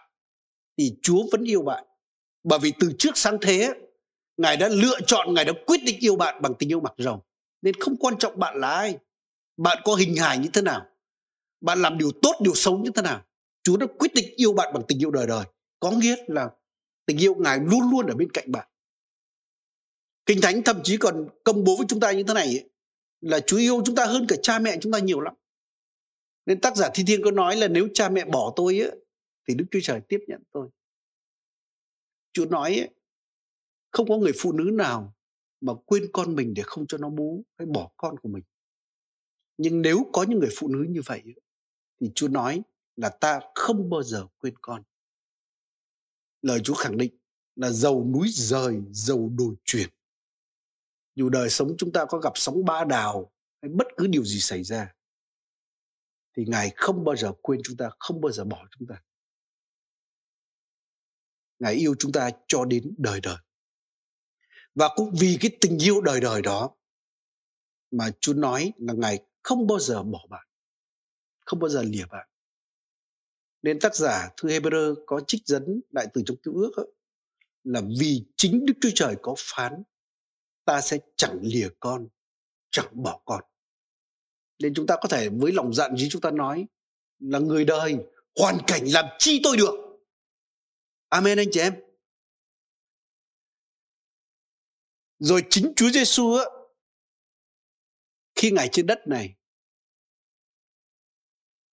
[0.78, 1.84] Thì Chúa vẫn yêu bạn.
[2.44, 3.74] Bởi vì từ trước sáng thế,
[4.36, 7.20] Ngài đã lựa chọn, Ngài đã quyết định yêu bạn bằng tình yêu mặc rồng.
[7.62, 8.98] Nên không quan trọng bạn là ai,
[9.56, 10.86] bạn có hình hài như thế nào,
[11.60, 13.22] bạn làm điều tốt điều xấu như thế nào
[13.68, 15.44] chúa đã quyết định yêu bạn bằng tình yêu đời đời
[15.80, 16.50] có nghĩa là
[17.08, 18.68] tình yêu ngài luôn luôn ở bên cạnh bạn
[20.26, 22.70] Kinh Thánh thậm chí còn công bố với chúng ta như thế này ấy,
[23.20, 25.34] là Chúa yêu chúng ta hơn cả cha mẹ chúng ta nhiều lắm.
[26.46, 29.00] Nên tác giả Thi Thiên có nói là nếu cha mẹ bỏ tôi ấy,
[29.48, 30.68] thì Đức Chúa Trời tiếp nhận tôi.
[32.32, 32.88] Chúa nói ấy,
[33.90, 35.16] không có người phụ nữ nào
[35.60, 38.42] mà quên con mình để không cho nó bú hay bỏ con của mình.
[39.56, 41.22] Nhưng nếu có những người phụ nữ như vậy
[42.00, 42.62] thì Chúa nói
[42.96, 44.82] là ta không bao giờ quên con.
[46.42, 47.18] Lời Chúa khẳng định
[47.56, 49.88] là dầu núi rời, dầu đồi chuyển.
[51.14, 54.40] Dù đời sống chúng ta có gặp sóng ba đào hay bất cứ điều gì
[54.40, 54.94] xảy ra
[56.36, 59.02] thì Ngài không bao giờ quên chúng ta, không bao giờ bỏ chúng ta.
[61.58, 63.36] Ngài yêu chúng ta cho đến đời đời.
[64.74, 66.76] Và cũng vì cái tình yêu đời đời đó
[67.90, 70.46] mà Chúa nói là Ngài không bao giờ bỏ bạn,
[71.40, 72.28] không bao giờ lìa bạn.
[73.62, 76.82] Nên tác giả thư Hebrew có trích dẫn đại từ trong cứu ước đó,
[77.64, 79.82] là vì chính Đức Chúa Trời có phán
[80.64, 82.08] ta sẽ chẳng lìa con,
[82.70, 83.44] chẳng bỏ con.
[84.58, 86.66] Nên chúng ta có thể với lòng dạ dặn như chúng ta nói
[87.18, 87.96] là người đời
[88.38, 89.74] hoàn cảnh làm chi tôi được.
[91.08, 91.74] Amen anh chị em.
[95.18, 96.44] Rồi chính Chúa Giêsu á
[98.34, 99.34] khi Ngài trên đất này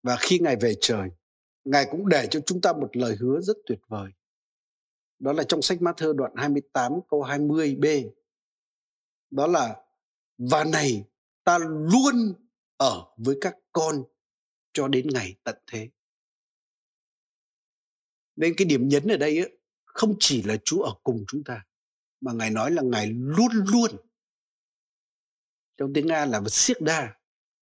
[0.04, 1.10] và khi Ngài về trời,
[1.66, 4.12] Ngài cũng để cho chúng ta một lời hứa rất tuyệt vời.
[5.20, 8.10] Đó là trong sách Matthew đoạn 28 câu 20b.
[9.32, 9.82] Đó là
[10.38, 11.06] và này
[11.44, 12.34] ta luôn
[12.78, 14.04] ở với các con
[14.74, 15.90] cho đến ngày tận thế.
[18.36, 21.66] Nên cái điểm nhấn ở đây ấy, không chỉ là Chúa ở cùng chúng ta
[22.22, 23.92] mà ngài nói là ngài luôn luôn
[25.78, 27.16] trong tiếng nga là siết đa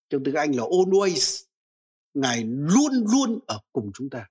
[0.10, 1.46] trong tiếng anh là always
[2.13, 4.30] ngài luôn luôn ở cùng chúng ta.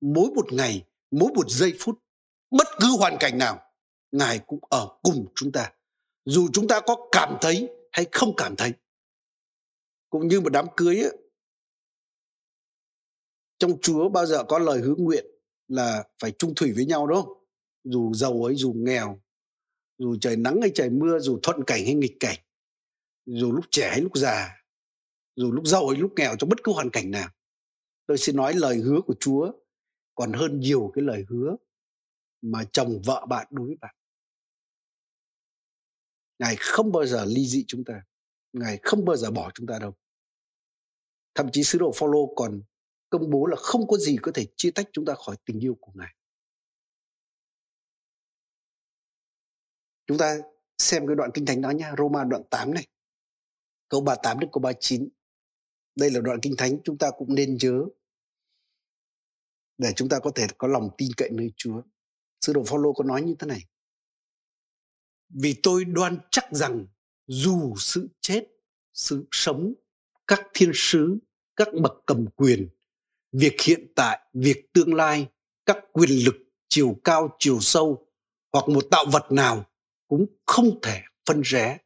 [0.00, 1.98] Mỗi một ngày mỗi một giây phút
[2.50, 3.60] bất cứ hoàn cảnh nào
[4.12, 5.72] ngài cũng ở cùng chúng ta.
[6.24, 8.72] Dù chúng ta có cảm thấy hay không cảm thấy
[10.10, 11.16] cũng như một đám cưới ấy,
[13.58, 15.26] trong chúa bao giờ có lời hứa nguyện
[15.68, 17.44] là phải chung thủy với nhau đúng không?
[17.84, 19.20] Dù giàu ấy dù nghèo
[19.98, 22.38] dù trời nắng hay trời mưa dù thuận cảnh hay nghịch cảnh
[23.26, 24.63] dù lúc trẻ hay lúc già
[25.36, 27.28] dù lúc giàu hay lúc nghèo trong bất cứ hoàn cảnh nào
[28.06, 29.52] tôi xin nói lời hứa của chúa
[30.14, 31.56] còn hơn nhiều cái lời hứa
[32.42, 33.94] mà chồng vợ bạn đối với bạn
[36.38, 38.02] ngài không bao giờ ly dị chúng ta
[38.52, 39.94] ngài không bao giờ bỏ chúng ta đâu
[41.34, 42.62] thậm chí sứ đồ Phaolô còn
[43.10, 45.76] công bố là không có gì có thể chia tách chúng ta khỏi tình yêu
[45.80, 46.14] của ngài
[50.06, 50.36] Chúng ta
[50.78, 52.86] xem cái đoạn kinh thánh đó nhá, Roma đoạn 8 này.
[53.88, 55.08] Câu 38 đến câu 39.
[55.96, 57.84] Đây là đoạn kinh thánh chúng ta cũng nên nhớ
[59.78, 61.82] để chúng ta có thể có lòng tin cậy nơi Chúa.
[62.40, 63.64] Sư đồ Phaolô có nói như thế này.
[65.28, 66.86] Vì tôi đoan chắc rằng
[67.26, 68.44] dù sự chết,
[68.92, 69.74] sự sống,
[70.26, 71.18] các thiên sứ,
[71.56, 72.68] các bậc cầm quyền,
[73.32, 75.26] việc hiện tại, việc tương lai,
[75.66, 76.36] các quyền lực
[76.68, 78.06] chiều cao, chiều sâu
[78.52, 79.64] hoặc một tạo vật nào
[80.08, 81.78] cũng không thể phân rẽ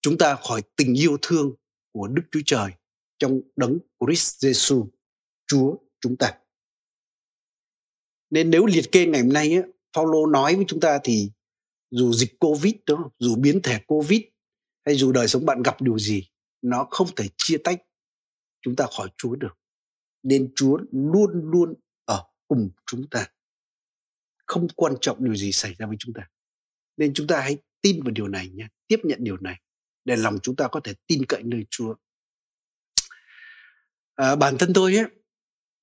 [0.00, 1.54] chúng ta khỏi tình yêu thương
[1.92, 2.72] của Đức Chúa Trời
[3.18, 4.88] trong đấng Christ Jesus,
[5.46, 6.38] Chúa chúng ta.
[8.30, 9.62] Nên nếu liệt kê ngày hôm nay, á,
[9.96, 11.30] Paulo nói với chúng ta thì
[11.90, 14.20] dù dịch Covid đó, dù biến thể Covid
[14.84, 16.28] hay dù đời sống bạn gặp điều gì,
[16.62, 17.82] nó không thể chia tách
[18.62, 19.58] chúng ta khỏi Chúa được.
[20.22, 21.74] Nên Chúa luôn luôn
[22.04, 23.28] ở cùng chúng ta.
[24.46, 26.28] Không quan trọng điều gì xảy ra với chúng ta
[26.96, 29.60] nên chúng ta hãy tin vào điều này nhé tiếp nhận điều này
[30.04, 31.94] để lòng chúng ta có thể tin cậy nơi chúa
[34.16, 35.04] à, bản thân tôi ấy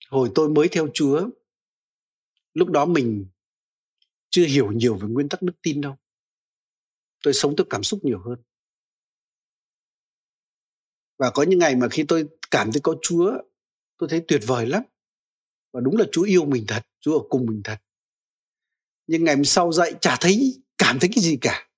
[0.09, 1.29] hồi tôi mới theo chúa
[2.53, 3.25] lúc đó mình
[4.29, 5.95] chưa hiểu nhiều về nguyên tắc đức tin đâu.
[7.23, 8.39] Tôi sống theo cảm xúc nhiều hơn.
[11.17, 13.31] Và có những ngày mà khi tôi cảm thấy có chúa
[13.97, 14.83] tôi thấy tuyệt vời lắm.
[15.73, 17.77] Và đúng là chúa yêu mình thật chúa ở cùng mình thật.
[19.07, 21.69] Nhưng ngày sau dậy chả thấy cảm thấy cái gì cả.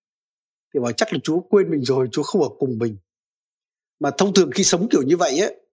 [0.74, 2.97] Thì bảo chắc là chúa quên mình rồi chúa không ở cùng mình.
[3.99, 5.64] Mà thông thường khi sống kiểu như vậy ấy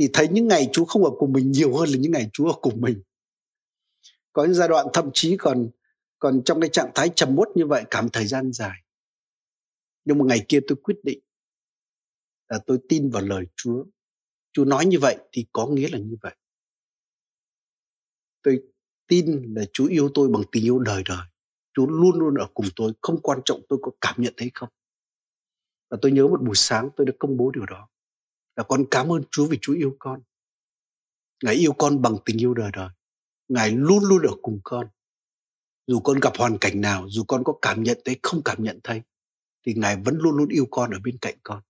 [0.00, 2.46] thì thấy những ngày chúa không ở cùng mình nhiều hơn là những ngày chúa
[2.46, 3.02] ở cùng mình.
[4.32, 5.70] Có những giai đoạn thậm chí còn
[6.18, 8.78] còn trong cái trạng thái trầm uất như vậy cảm thời gian dài.
[10.04, 11.20] Nhưng một ngày kia tôi quyết định
[12.48, 13.84] là tôi tin vào lời chúa.
[14.52, 16.34] Chúa nói như vậy thì có nghĩa là như vậy.
[18.42, 18.62] Tôi
[19.06, 21.26] tin là chúa yêu tôi bằng tình yêu đời đời.
[21.72, 24.68] Chúa luôn luôn ở cùng tôi, không quan trọng tôi có cảm nhận thấy không.
[25.90, 27.88] Và tôi nhớ một buổi sáng tôi đã công bố điều đó.
[28.60, 30.22] Là con cảm ơn Chúa vì Chúa yêu con.
[31.44, 32.88] Ngài yêu con bằng tình yêu đời đời.
[33.48, 34.88] Ngài luôn luôn ở cùng con.
[35.86, 38.80] Dù con gặp hoàn cảnh nào, dù con có cảm nhận thấy không cảm nhận
[38.84, 39.02] thấy.
[39.66, 41.62] thì Ngài vẫn luôn luôn yêu con ở bên cạnh con.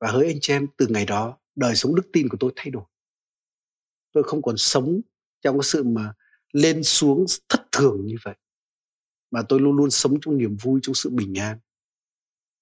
[0.00, 2.70] Và hỡi anh chị em, từ ngày đó, đời sống đức tin của tôi thay
[2.70, 2.84] đổi.
[4.12, 5.00] Tôi không còn sống
[5.40, 6.14] trong cái sự mà
[6.52, 8.34] lên xuống thất thường như vậy.
[9.30, 11.58] Mà tôi luôn luôn sống trong niềm vui, trong sự bình an.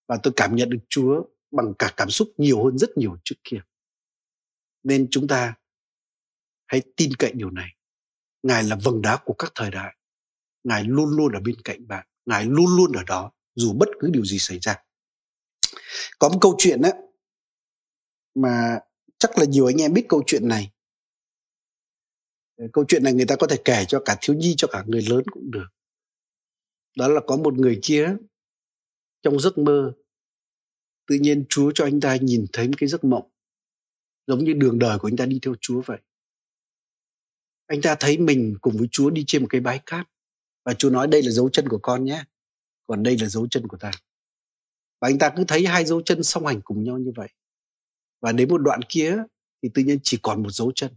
[0.09, 3.37] Và tôi cảm nhận được Chúa bằng cả cảm xúc nhiều hơn rất nhiều trước
[3.45, 3.61] kia.
[4.83, 5.55] Nên chúng ta
[6.67, 7.69] hãy tin cậy điều này.
[8.43, 9.97] Ngài là vầng đá của các thời đại.
[10.65, 12.07] Ngài luôn luôn ở bên cạnh bạn.
[12.27, 14.77] Ngài luôn luôn ở đó, dù bất cứ điều gì xảy ra.
[16.19, 16.91] Có một câu chuyện á,
[18.35, 18.79] mà
[19.19, 20.73] chắc là nhiều anh em biết câu chuyện này.
[22.57, 24.85] Ờ, câu chuyện này người ta có thể kể cho cả thiếu nhi, cho cả
[24.87, 25.67] người lớn cũng được.
[26.97, 28.17] Đó là có một người kia
[29.23, 29.93] trong giấc mơ
[31.09, 33.31] tự nhiên Chúa cho anh ta nhìn thấy một cái giấc mộng
[34.27, 35.99] giống như đường đời của anh ta đi theo Chúa vậy.
[37.67, 40.09] Anh ta thấy mình cùng với Chúa đi trên một cái bãi cát
[40.65, 42.25] và Chúa nói đây là dấu chân của con nhé,
[42.87, 43.91] còn đây là dấu chân của ta.
[45.01, 47.29] Và anh ta cứ thấy hai dấu chân song hành cùng nhau như vậy.
[48.21, 49.17] Và đến một đoạn kia
[49.63, 50.93] thì tự nhiên chỉ còn một dấu chân.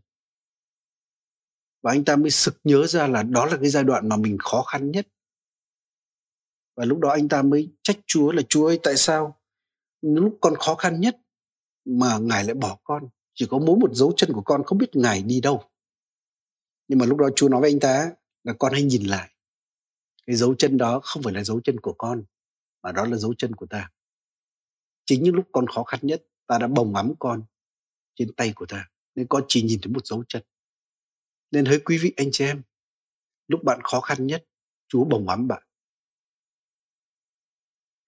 [1.81, 4.37] Và anh ta mới sực nhớ ra là đó là cái giai đoạn mà mình
[4.39, 5.07] khó khăn nhất.
[6.75, 9.40] Và lúc đó anh ta mới trách Chúa là Chúa ơi tại sao
[10.01, 11.17] lúc con khó khăn nhất
[11.85, 13.09] mà ngài lại bỏ con.
[13.33, 15.63] Chỉ có mỗi một dấu chân của con không biết ngài đi đâu.
[16.87, 18.11] Nhưng mà lúc đó chúa nói với anh ta
[18.43, 19.31] là con hãy nhìn lại.
[20.27, 22.23] Cái dấu chân đó không phải là dấu chân của con,
[22.83, 23.91] mà đó là dấu chân của ta.
[25.05, 27.43] Chính những lúc con khó khăn nhất, ta đã bồng ấm con
[28.15, 30.43] trên tay của ta, nên con chỉ nhìn thấy một dấu chân.
[31.51, 32.61] Nên hỡi quý vị anh chị em,
[33.47, 34.45] lúc bạn khó khăn nhất,
[34.87, 35.63] chúa bồng ấm bạn.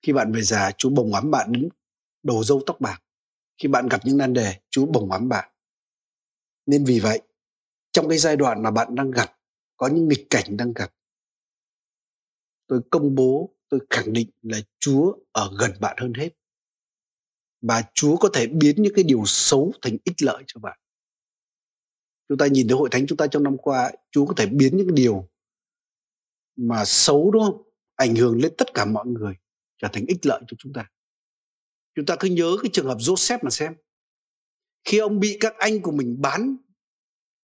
[0.02, 1.70] Khi bạn về già, chúa bồng ấm bạn đến
[2.24, 3.04] đầu dâu tóc bạc.
[3.58, 5.50] Khi bạn gặp những nan đề chúa bồng ấm bạn.
[6.66, 7.22] Nên vì vậy,
[7.92, 9.38] trong cái giai đoạn mà bạn đang gặp,
[9.78, 10.94] có những nghịch cảnh đang gặp,
[12.68, 16.30] tôi công bố, tôi khẳng định là chúa ở gần bạn hơn hết.
[17.62, 20.80] Và chúa có thể biến những cái điều xấu thành ích lợi cho bạn.
[22.30, 24.78] Chúng ta nhìn thấy hội thánh chúng ta trong năm qua, chúa có thể biến
[24.78, 25.30] những điều
[26.56, 27.62] mà xấu, đúng không?
[27.96, 29.36] Ảnh hưởng lên tất cả mọi người,
[29.78, 30.90] trở thành ích lợi cho chúng ta
[31.96, 33.76] chúng ta cứ nhớ cái trường hợp Joseph mà xem.
[34.84, 36.58] Khi ông bị các anh của mình bán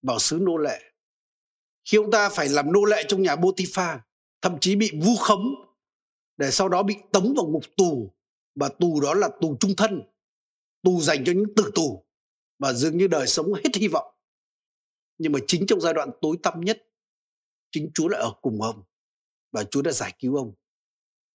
[0.02, 0.82] vào xứ nô lệ.
[1.86, 4.00] Khi ông ta phải làm nô lệ trong nhà Botifa
[4.41, 5.45] thậm chí bị vu khống,
[6.38, 8.14] để sau đó bị tống vào ngục tù.
[8.56, 10.02] Và tù đó là tù trung thân,
[10.84, 12.06] tù dành cho những tử tù.
[12.60, 14.16] Và dường như đời sống hết hy vọng.
[15.18, 16.88] Nhưng mà chính trong giai đoạn tối tăm nhất,
[17.72, 18.84] chính Chúa lại ở cùng ông.
[19.52, 20.54] Và Chúa đã giải cứu ông.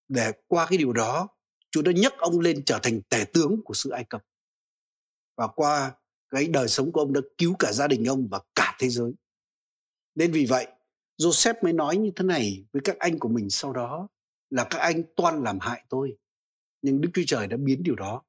[0.08, 1.28] Để qua cái điều đó
[1.74, 4.24] Chúa đã nhấc ông lên trở thành tể tướng của xứ Ai Cập.
[5.36, 5.92] Và qua
[6.30, 9.12] cái đời sống của ông đã cứu cả gia đình ông và cả thế giới.
[10.14, 10.66] Nên vì vậy,
[11.18, 14.08] Joseph mới nói như thế này với các anh của mình sau đó
[14.50, 16.16] là các anh toan làm hại tôi.
[16.82, 18.22] Nhưng Đức Chúa Trời đã biến điều đó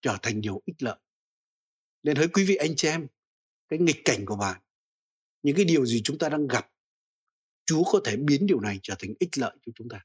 [0.00, 0.98] trở thành điều ích lợi.
[2.02, 3.06] Nên hỡi quý vị anh chị em,
[3.68, 4.60] cái nghịch cảnh của bạn,
[5.42, 6.70] những cái điều gì chúng ta đang gặp,
[7.66, 10.04] Chúa có thể biến điều này trở thành ích lợi cho chúng ta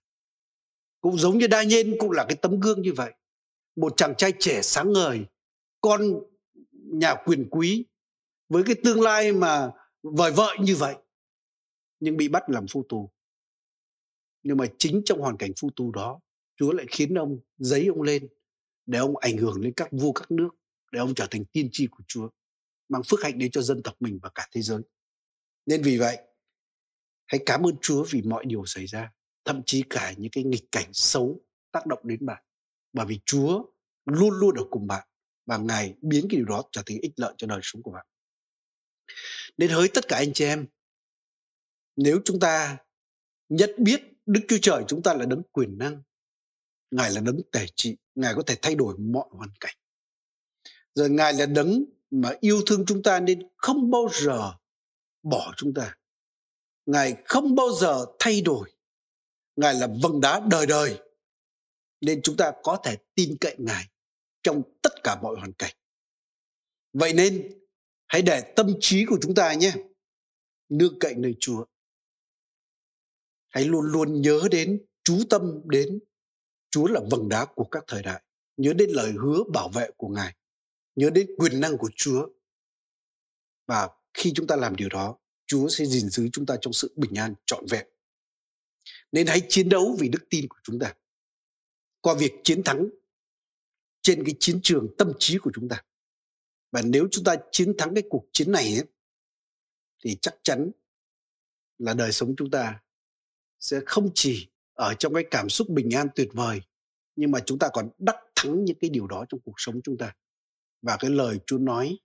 [1.02, 3.14] cũng giống như đa nhiên cũng là cái tấm gương như vậy.
[3.76, 5.26] Một chàng trai trẻ sáng ngời,
[5.82, 6.02] con
[6.74, 7.86] nhà quyền quý,
[8.50, 9.72] với cái tương lai mà
[10.04, 10.95] vời vợi như vậy,
[12.00, 13.12] nhưng bị bắt làm phu tù.
[14.43, 16.20] Nhưng mà chính trong hoàn cảnh phu tù đó,
[16.58, 18.28] chúa lại khiến ông giấy ông lên
[18.86, 20.50] để ông ảnh hưởng đến các vua, các nước,
[20.91, 22.30] để ông trở thành tiên tri của chúa,
[22.89, 24.82] mang phước hạnh đến cho dân tộc mình và cả thế giới.
[25.66, 26.18] Nên vì vậy,
[27.26, 29.12] hãy cảm ơn chúa vì mọi điều xảy ra
[29.50, 31.41] thậm chí cả những cái nghịch cảnh xấu
[31.72, 32.43] tác động đến bạn
[32.93, 33.64] bởi vì Chúa
[34.06, 35.08] luôn luôn ở cùng bạn
[35.45, 38.06] và Ngài biến cái điều đó trở thành ích lợi cho đời sống của bạn.
[39.58, 40.68] Nên hỡi tất cả anh chị em,
[41.95, 42.78] nếu chúng ta
[43.50, 46.04] nhận biết Đức Chúa Trời chúng ta là đấng quyền năng,
[46.91, 49.76] Ngài là đấng tể trị, Ngài có thể thay đổi mọi hoàn cảnh.
[50.95, 54.54] Rồi Ngài là đấng mà yêu thương chúng ta nên không bao giờ
[55.24, 55.97] bỏ chúng ta.
[56.86, 58.72] Ngài không bao giờ thay đổi
[59.60, 60.99] Ngài là vầng đá đời đời.
[62.01, 63.86] Nên chúng ta có thể tin cậy Ngài
[64.43, 65.76] trong tất cả mọi hoàn cảnh.
[66.93, 67.60] Vậy nên
[68.07, 69.74] hãy để tâm trí của chúng ta nhé
[70.70, 71.66] nương cậy nơi Chúa.
[73.49, 75.99] Hãy luôn luôn nhớ đến, chú tâm đến
[76.72, 78.24] Chúa là vầng đá của các thời đại.
[78.57, 80.36] Nhớ đến lời hứa bảo vệ của Ngài.
[80.95, 82.28] Nhớ đến quyền năng của Chúa.
[83.68, 86.93] Và khi chúng ta làm điều đó, Chúa sẽ gìn giữ chúng ta trong sự
[86.95, 87.88] bình an trọn vẹn
[89.12, 90.93] nên hãy chiến đấu vì đức tin của chúng ta.
[92.01, 92.89] Qua việc chiến thắng
[94.01, 95.84] trên cái chiến trường tâm trí của chúng ta.
[96.72, 98.86] Và nếu chúng ta chiến thắng cái cuộc chiến này ấy,
[100.03, 100.72] thì chắc chắn
[101.78, 102.82] là đời sống chúng ta
[103.60, 106.62] sẽ không chỉ ở trong cái cảm xúc bình an tuyệt vời
[107.20, 109.97] nhưng mà chúng ta còn đắc thắng những cái điều đó trong cuộc sống chúng
[109.97, 110.16] ta.
[110.82, 111.97] Và cái lời Chúa nói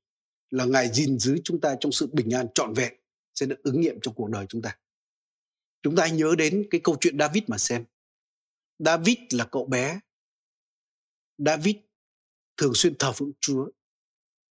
[0.51, 2.95] là Ngài gìn giữ chúng ta trong sự bình an trọn vẹn
[3.35, 4.77] sẽ được ứng nghiệm trong cuộc đời chúng ta.
[5.85, 7.85] Chúng ta hãy nhớ đến cái câu chuyện David mà xem.
[8.79, 10.01] David là cậu bé.
[11.39, 11.77] David
[12.57, 13.69] thường xuyên thờ phượng Chúa.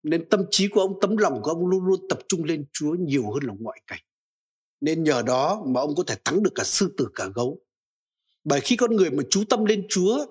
[0.02, 2.94] Nên tâm trí của ông, tấm lòng của ông luôn luôn tập trung lên Chúa
[2.94, 4.02] nhiều hơn là ngoại cảnh.
[4.80, 7.60] Nên nhờ đó mà ông có thể thắng được cả sư tử cả gấu.
[8.44, 10.26] Bởi khi con người mà chú tâm lên Chúa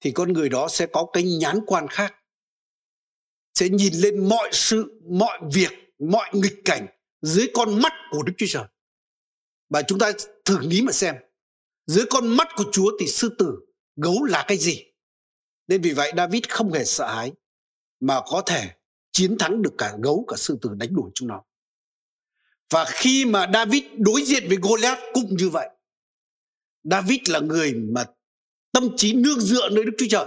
[0.00, 2.14] thì con người đó sẽ có cái nhãn quan khác.
[3.54, 6.86] Sẽ nhìn lên mọi sự, mọi việc, mọi nghịch cảnh
[7.22, 8.64] dưới con mắt của Đức Chúa Trời.
[9.70, 10.12] Và chúng ta
[10.44, 11.14] thử nghĩ mà xem.
[11.86, 13.56] Dưới con mắt của Chúa thì sư tử,
[13.96, 14.84] gấu là cái gì?
[15.68, 17.32] Nên vì vậy David không hề sợ hãi
[18.00, 18.70] mà có thể
[19.12, 21.42] chiến thắng được cả gấu cả sư tử đánh đuổi chúng nó.
[22.70, 25.68] Và khi mà David đối diện với Goliath cũng như vậy.
[26.84, 28.04] David là người mà
[28.72, 30.26] tâm trí nương dựa nơi Đức Chúa Trời.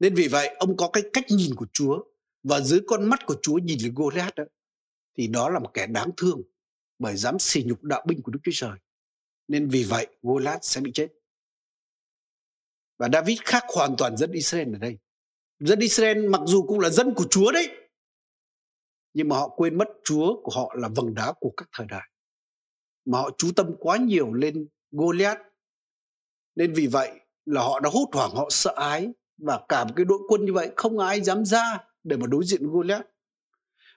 [0.00, 1.98] Nên vì vậy ông có cái cách nhìn của Chúa
[2.42, 4.44] và dưới con mắt của Chúa nhìn lên Goliath đó
[5.16, 6.42] thì đó là một kẻ đáng thương
[6.98, 8.78] bởi dám sỉ nhục đạo binh của Đức Chúa Trời.
[9.48, 11.08] Nên vì vậy Goliath sẽ bị chết.
[12.98, 14.98] Và David khác hoàn toàn dân Israel ở đây.
[15.58, 17.68] Dân Israel mặc dù cũng là dân của Chúa đấy.
[19.14, 22.10] Nhưng mà họ quên mất Chúa của họ là vầng đá của các thời đại.
[23.04, 25.40] Mà họ chú tâm quá nhiều lên Goliath.
[26.54, 29.08] Nên vì vậy là họ đã hốt hoảng, họ sợ ái.
[29.36, 32.44] Và cả một cái đội quân như vậy không ai dám ra để mà đối
[32.44, 33.06] diện với Goliath.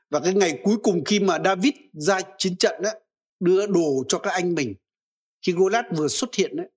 [0.09, 2.89] Và cái ngày cuối cùng khi mà David ra chiến trận đó,
[3.39, 4.75] đưa đồ cho các anh mình.
[5.45, 6.69] Khi Goliath vừa xuất hiện đấy,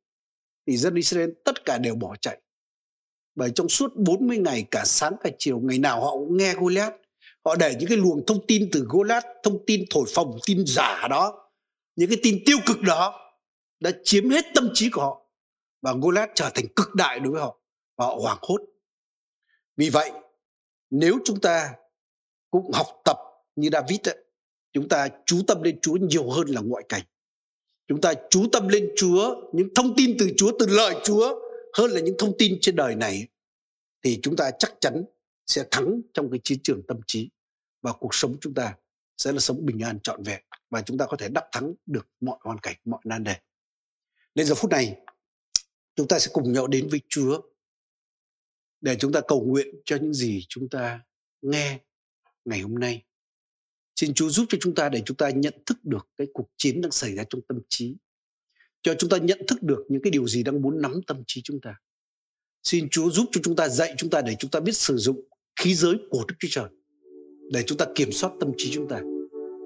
[0.66, 2.40] thì dân Israel tất cả đều bỏ chạy.
[3.34, 6.94] Bởi trong suốt 40 ngày cả sáng cả chiều ngày nào họ cũng nghe Goliath.
[7.44, 11.08] Họ để những cái luồng thông tin từ Goliath, thông tin thổi phồng, tin giả
[11.08, 11.50] đó,
[11.96, 13.32] những cái tin tiêu cực đó
[13.80, 15.26] đã chiếm hết tâm trí của họ
[15.82, 17.58] và Goliath trở thành cực đại đối với họ
[17.96, 18.60] và họ hoảng hốt.
[19.76, 20.10] Vì vậy,
[20.90, 21.74] nếu chúng ta
[22.50, 23.16] cũng học tập
[23.56, 24.24] như David ấy,
[24.72, 27.02] chúng ta chú tâm lên Chúa nhiều hơn là ngoại cảnh.
[27.88, 31.40] Chúng ta chú tâm lên Chúa những thông tin từ Chúa từ lời Chúa
[31.74, 33.28] hơn là những thông tin trên đời này
[34.02, 35.04] thì chúng ta chắc chắn
[35.46, 37.30] sẽ thắng trong cái chiến trường tâm trí
[37.82, 38.74] và cuộc sống chúng ta
[39.16, 42.08] sẽ là sống bình an trọn vẹn và chúng ta có thể đắc thắng được
[42.20, 43.36] mọi hoàn cảnh mọi nan đề.
[44.34, 44.96] Nên giờ phút này
[45.96, 47.40] chúng ta sẽ cùng nhau đến với Chúa
[48.80, 51.00] để chúng ta cầu nguyện cho những gì chúng ta
[51.42, 51.78] nghe
[52.44, 53.04] ngày hôm nay
[54.00, 56.80] Xin Chúa giúp cho chúng ta để chúng ta nhận thức được cái cuộc chiến
[56.80, 57.96] đang xảy ra trong tâm trí.
[58.82, 61.40] Cho chúng ta nhận thức được những cái điều gì đang muốn nắm tâm trí
[61.44, 61.74] chúng ta.
[62.62, 65.20] Xin Chúa giúp cho chúng ta dạy chúng ta để chúng ta biết sử dụng
[65.60, 66.64] khí giới của Đức Chúa Trời.
[67.52, 69.00] Để chúng ta kiểm soát tâm trí chúng ta.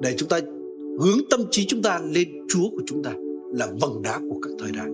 [0.02, 0.40] Để chúng ta
[1.00, 3.12] hướng tâm trí chúng ta lên Chúa của chúng ta
[3.54, 4.88] là vầng đá của các thời đại.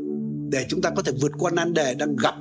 [0.51, 2.35] Để chúng ta có thể vượt qua nan đề đang gặp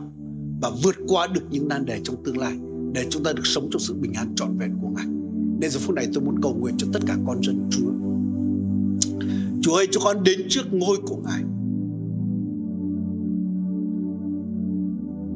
[0.62, 2.54] và vượt qua được những nan đề trong tương lai
[2.94, 5.19] để chúng ta được sống trong sự bình an trọn vẹn của Ngài.
[5.60, 7.92] Nên giờ phút này tôi muốn cầu nguyện cho tất cả con dân Chúa.
[9.62, 11.42] Chúa ơi, cho con đến trước ngôi của Ngài.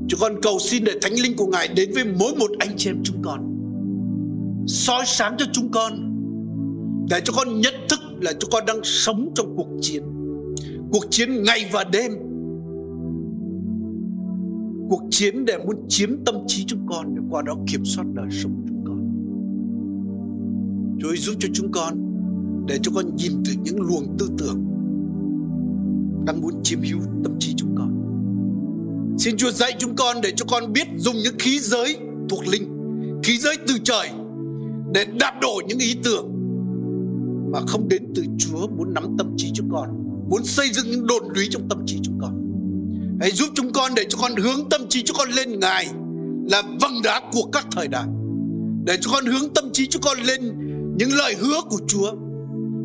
[0.07, 2.89] Chúng con cầu xin để Thánh Linh của Ngài đến với mỗi một anh chị
[2.89, 3.49] em chúng con.
[4.67, 5.93] Soi sáng cho chúng con.
[7.09, 10.03] Để cho con nhận thức là chúng con đang sống trong cuộc chiến.
[10.91, 12.11] Cuộc chiến ngày và đêm.
[14.89, 18.27] Cuộc chiến để muốn chiếm tâm trí chúng con để qua đó kiểm soát đời
[18.31, 18.82] sống chúng.
[21.01, 21.93] Chúa ơi giúp cho chúng con
[22.67, 24.65] để cho con nhìn từ những luồng tư tưởng
[26.25, 27.89] đang muốn chiếm hữu tâm trí chúng con.
[29.19, 31.97] Xin Chúa dạy chúng con để cho con biết dùng những khí giới
[32.29, 32.63] thuộc linh,
[33.23, 34.09] khí giới từ trời
[34.93, 36.29] để đạp đổ những ý tưởng
[37.51, 39.89] mà không đến từ Chúa muốn nắm tâm trí chúng con,
[40.29, 42.43] muốn xây dựng những đồn lũy trong tâm trí chúng con.
[43.19, 45.87] Hãy giúp chúng con để cho con hướng tâm trí chúng con lên Ngài
[46.51, 48.05] là vầng đá của các thời đại.
[48.85, 50.41] Để cho con hướng tâm trí chúng con lên
[50.97, 52.11] những lời hứa của Chúa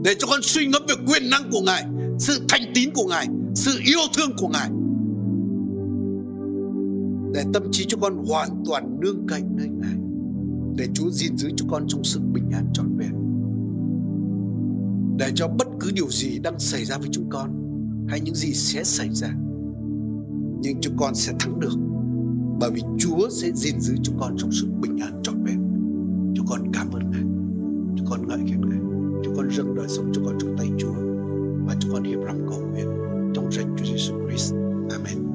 [0.05, 1.85] để cho con suy ngẫm về quyền năng của Ngài,
[2.19, 4.71] sự thành tín của Ngài, sự yêu thương của Ngài.
[7.35, 9.97] Để tâm trí cho con hoàn toàn nương cậy nơi Ngài.
[10.77, 13.13] Để Chúa gìn giữ cho con trong sự bình an trọn vẹn.
[15.19, 17.51] Để cho bất cứ điều gì đang xảy ra với chúng con
[18.09, 19.35] hay những gì sẽ xảy ra
[20.61, 21.75] nhưng chúng con sẽ thắng được
[22.61, 25.59] bởi vì Chúa sẽ gìn giữ chúng con trong sự bình an trọn vẹn.
[26.37, 27.08] Chúng con cảm ơn
[28.11, 28.79] con ngợi khen Ngài.
[29.25, 30.93] Chúng con dâng đời sống cho con trong tay Chúa
[31.67, 32.89] và chúng con hiệp lòng cầu nguyện
[33.35, 34.55] trong danh Chúa Giêsu Christ.
[34.91, 35.28] Amen.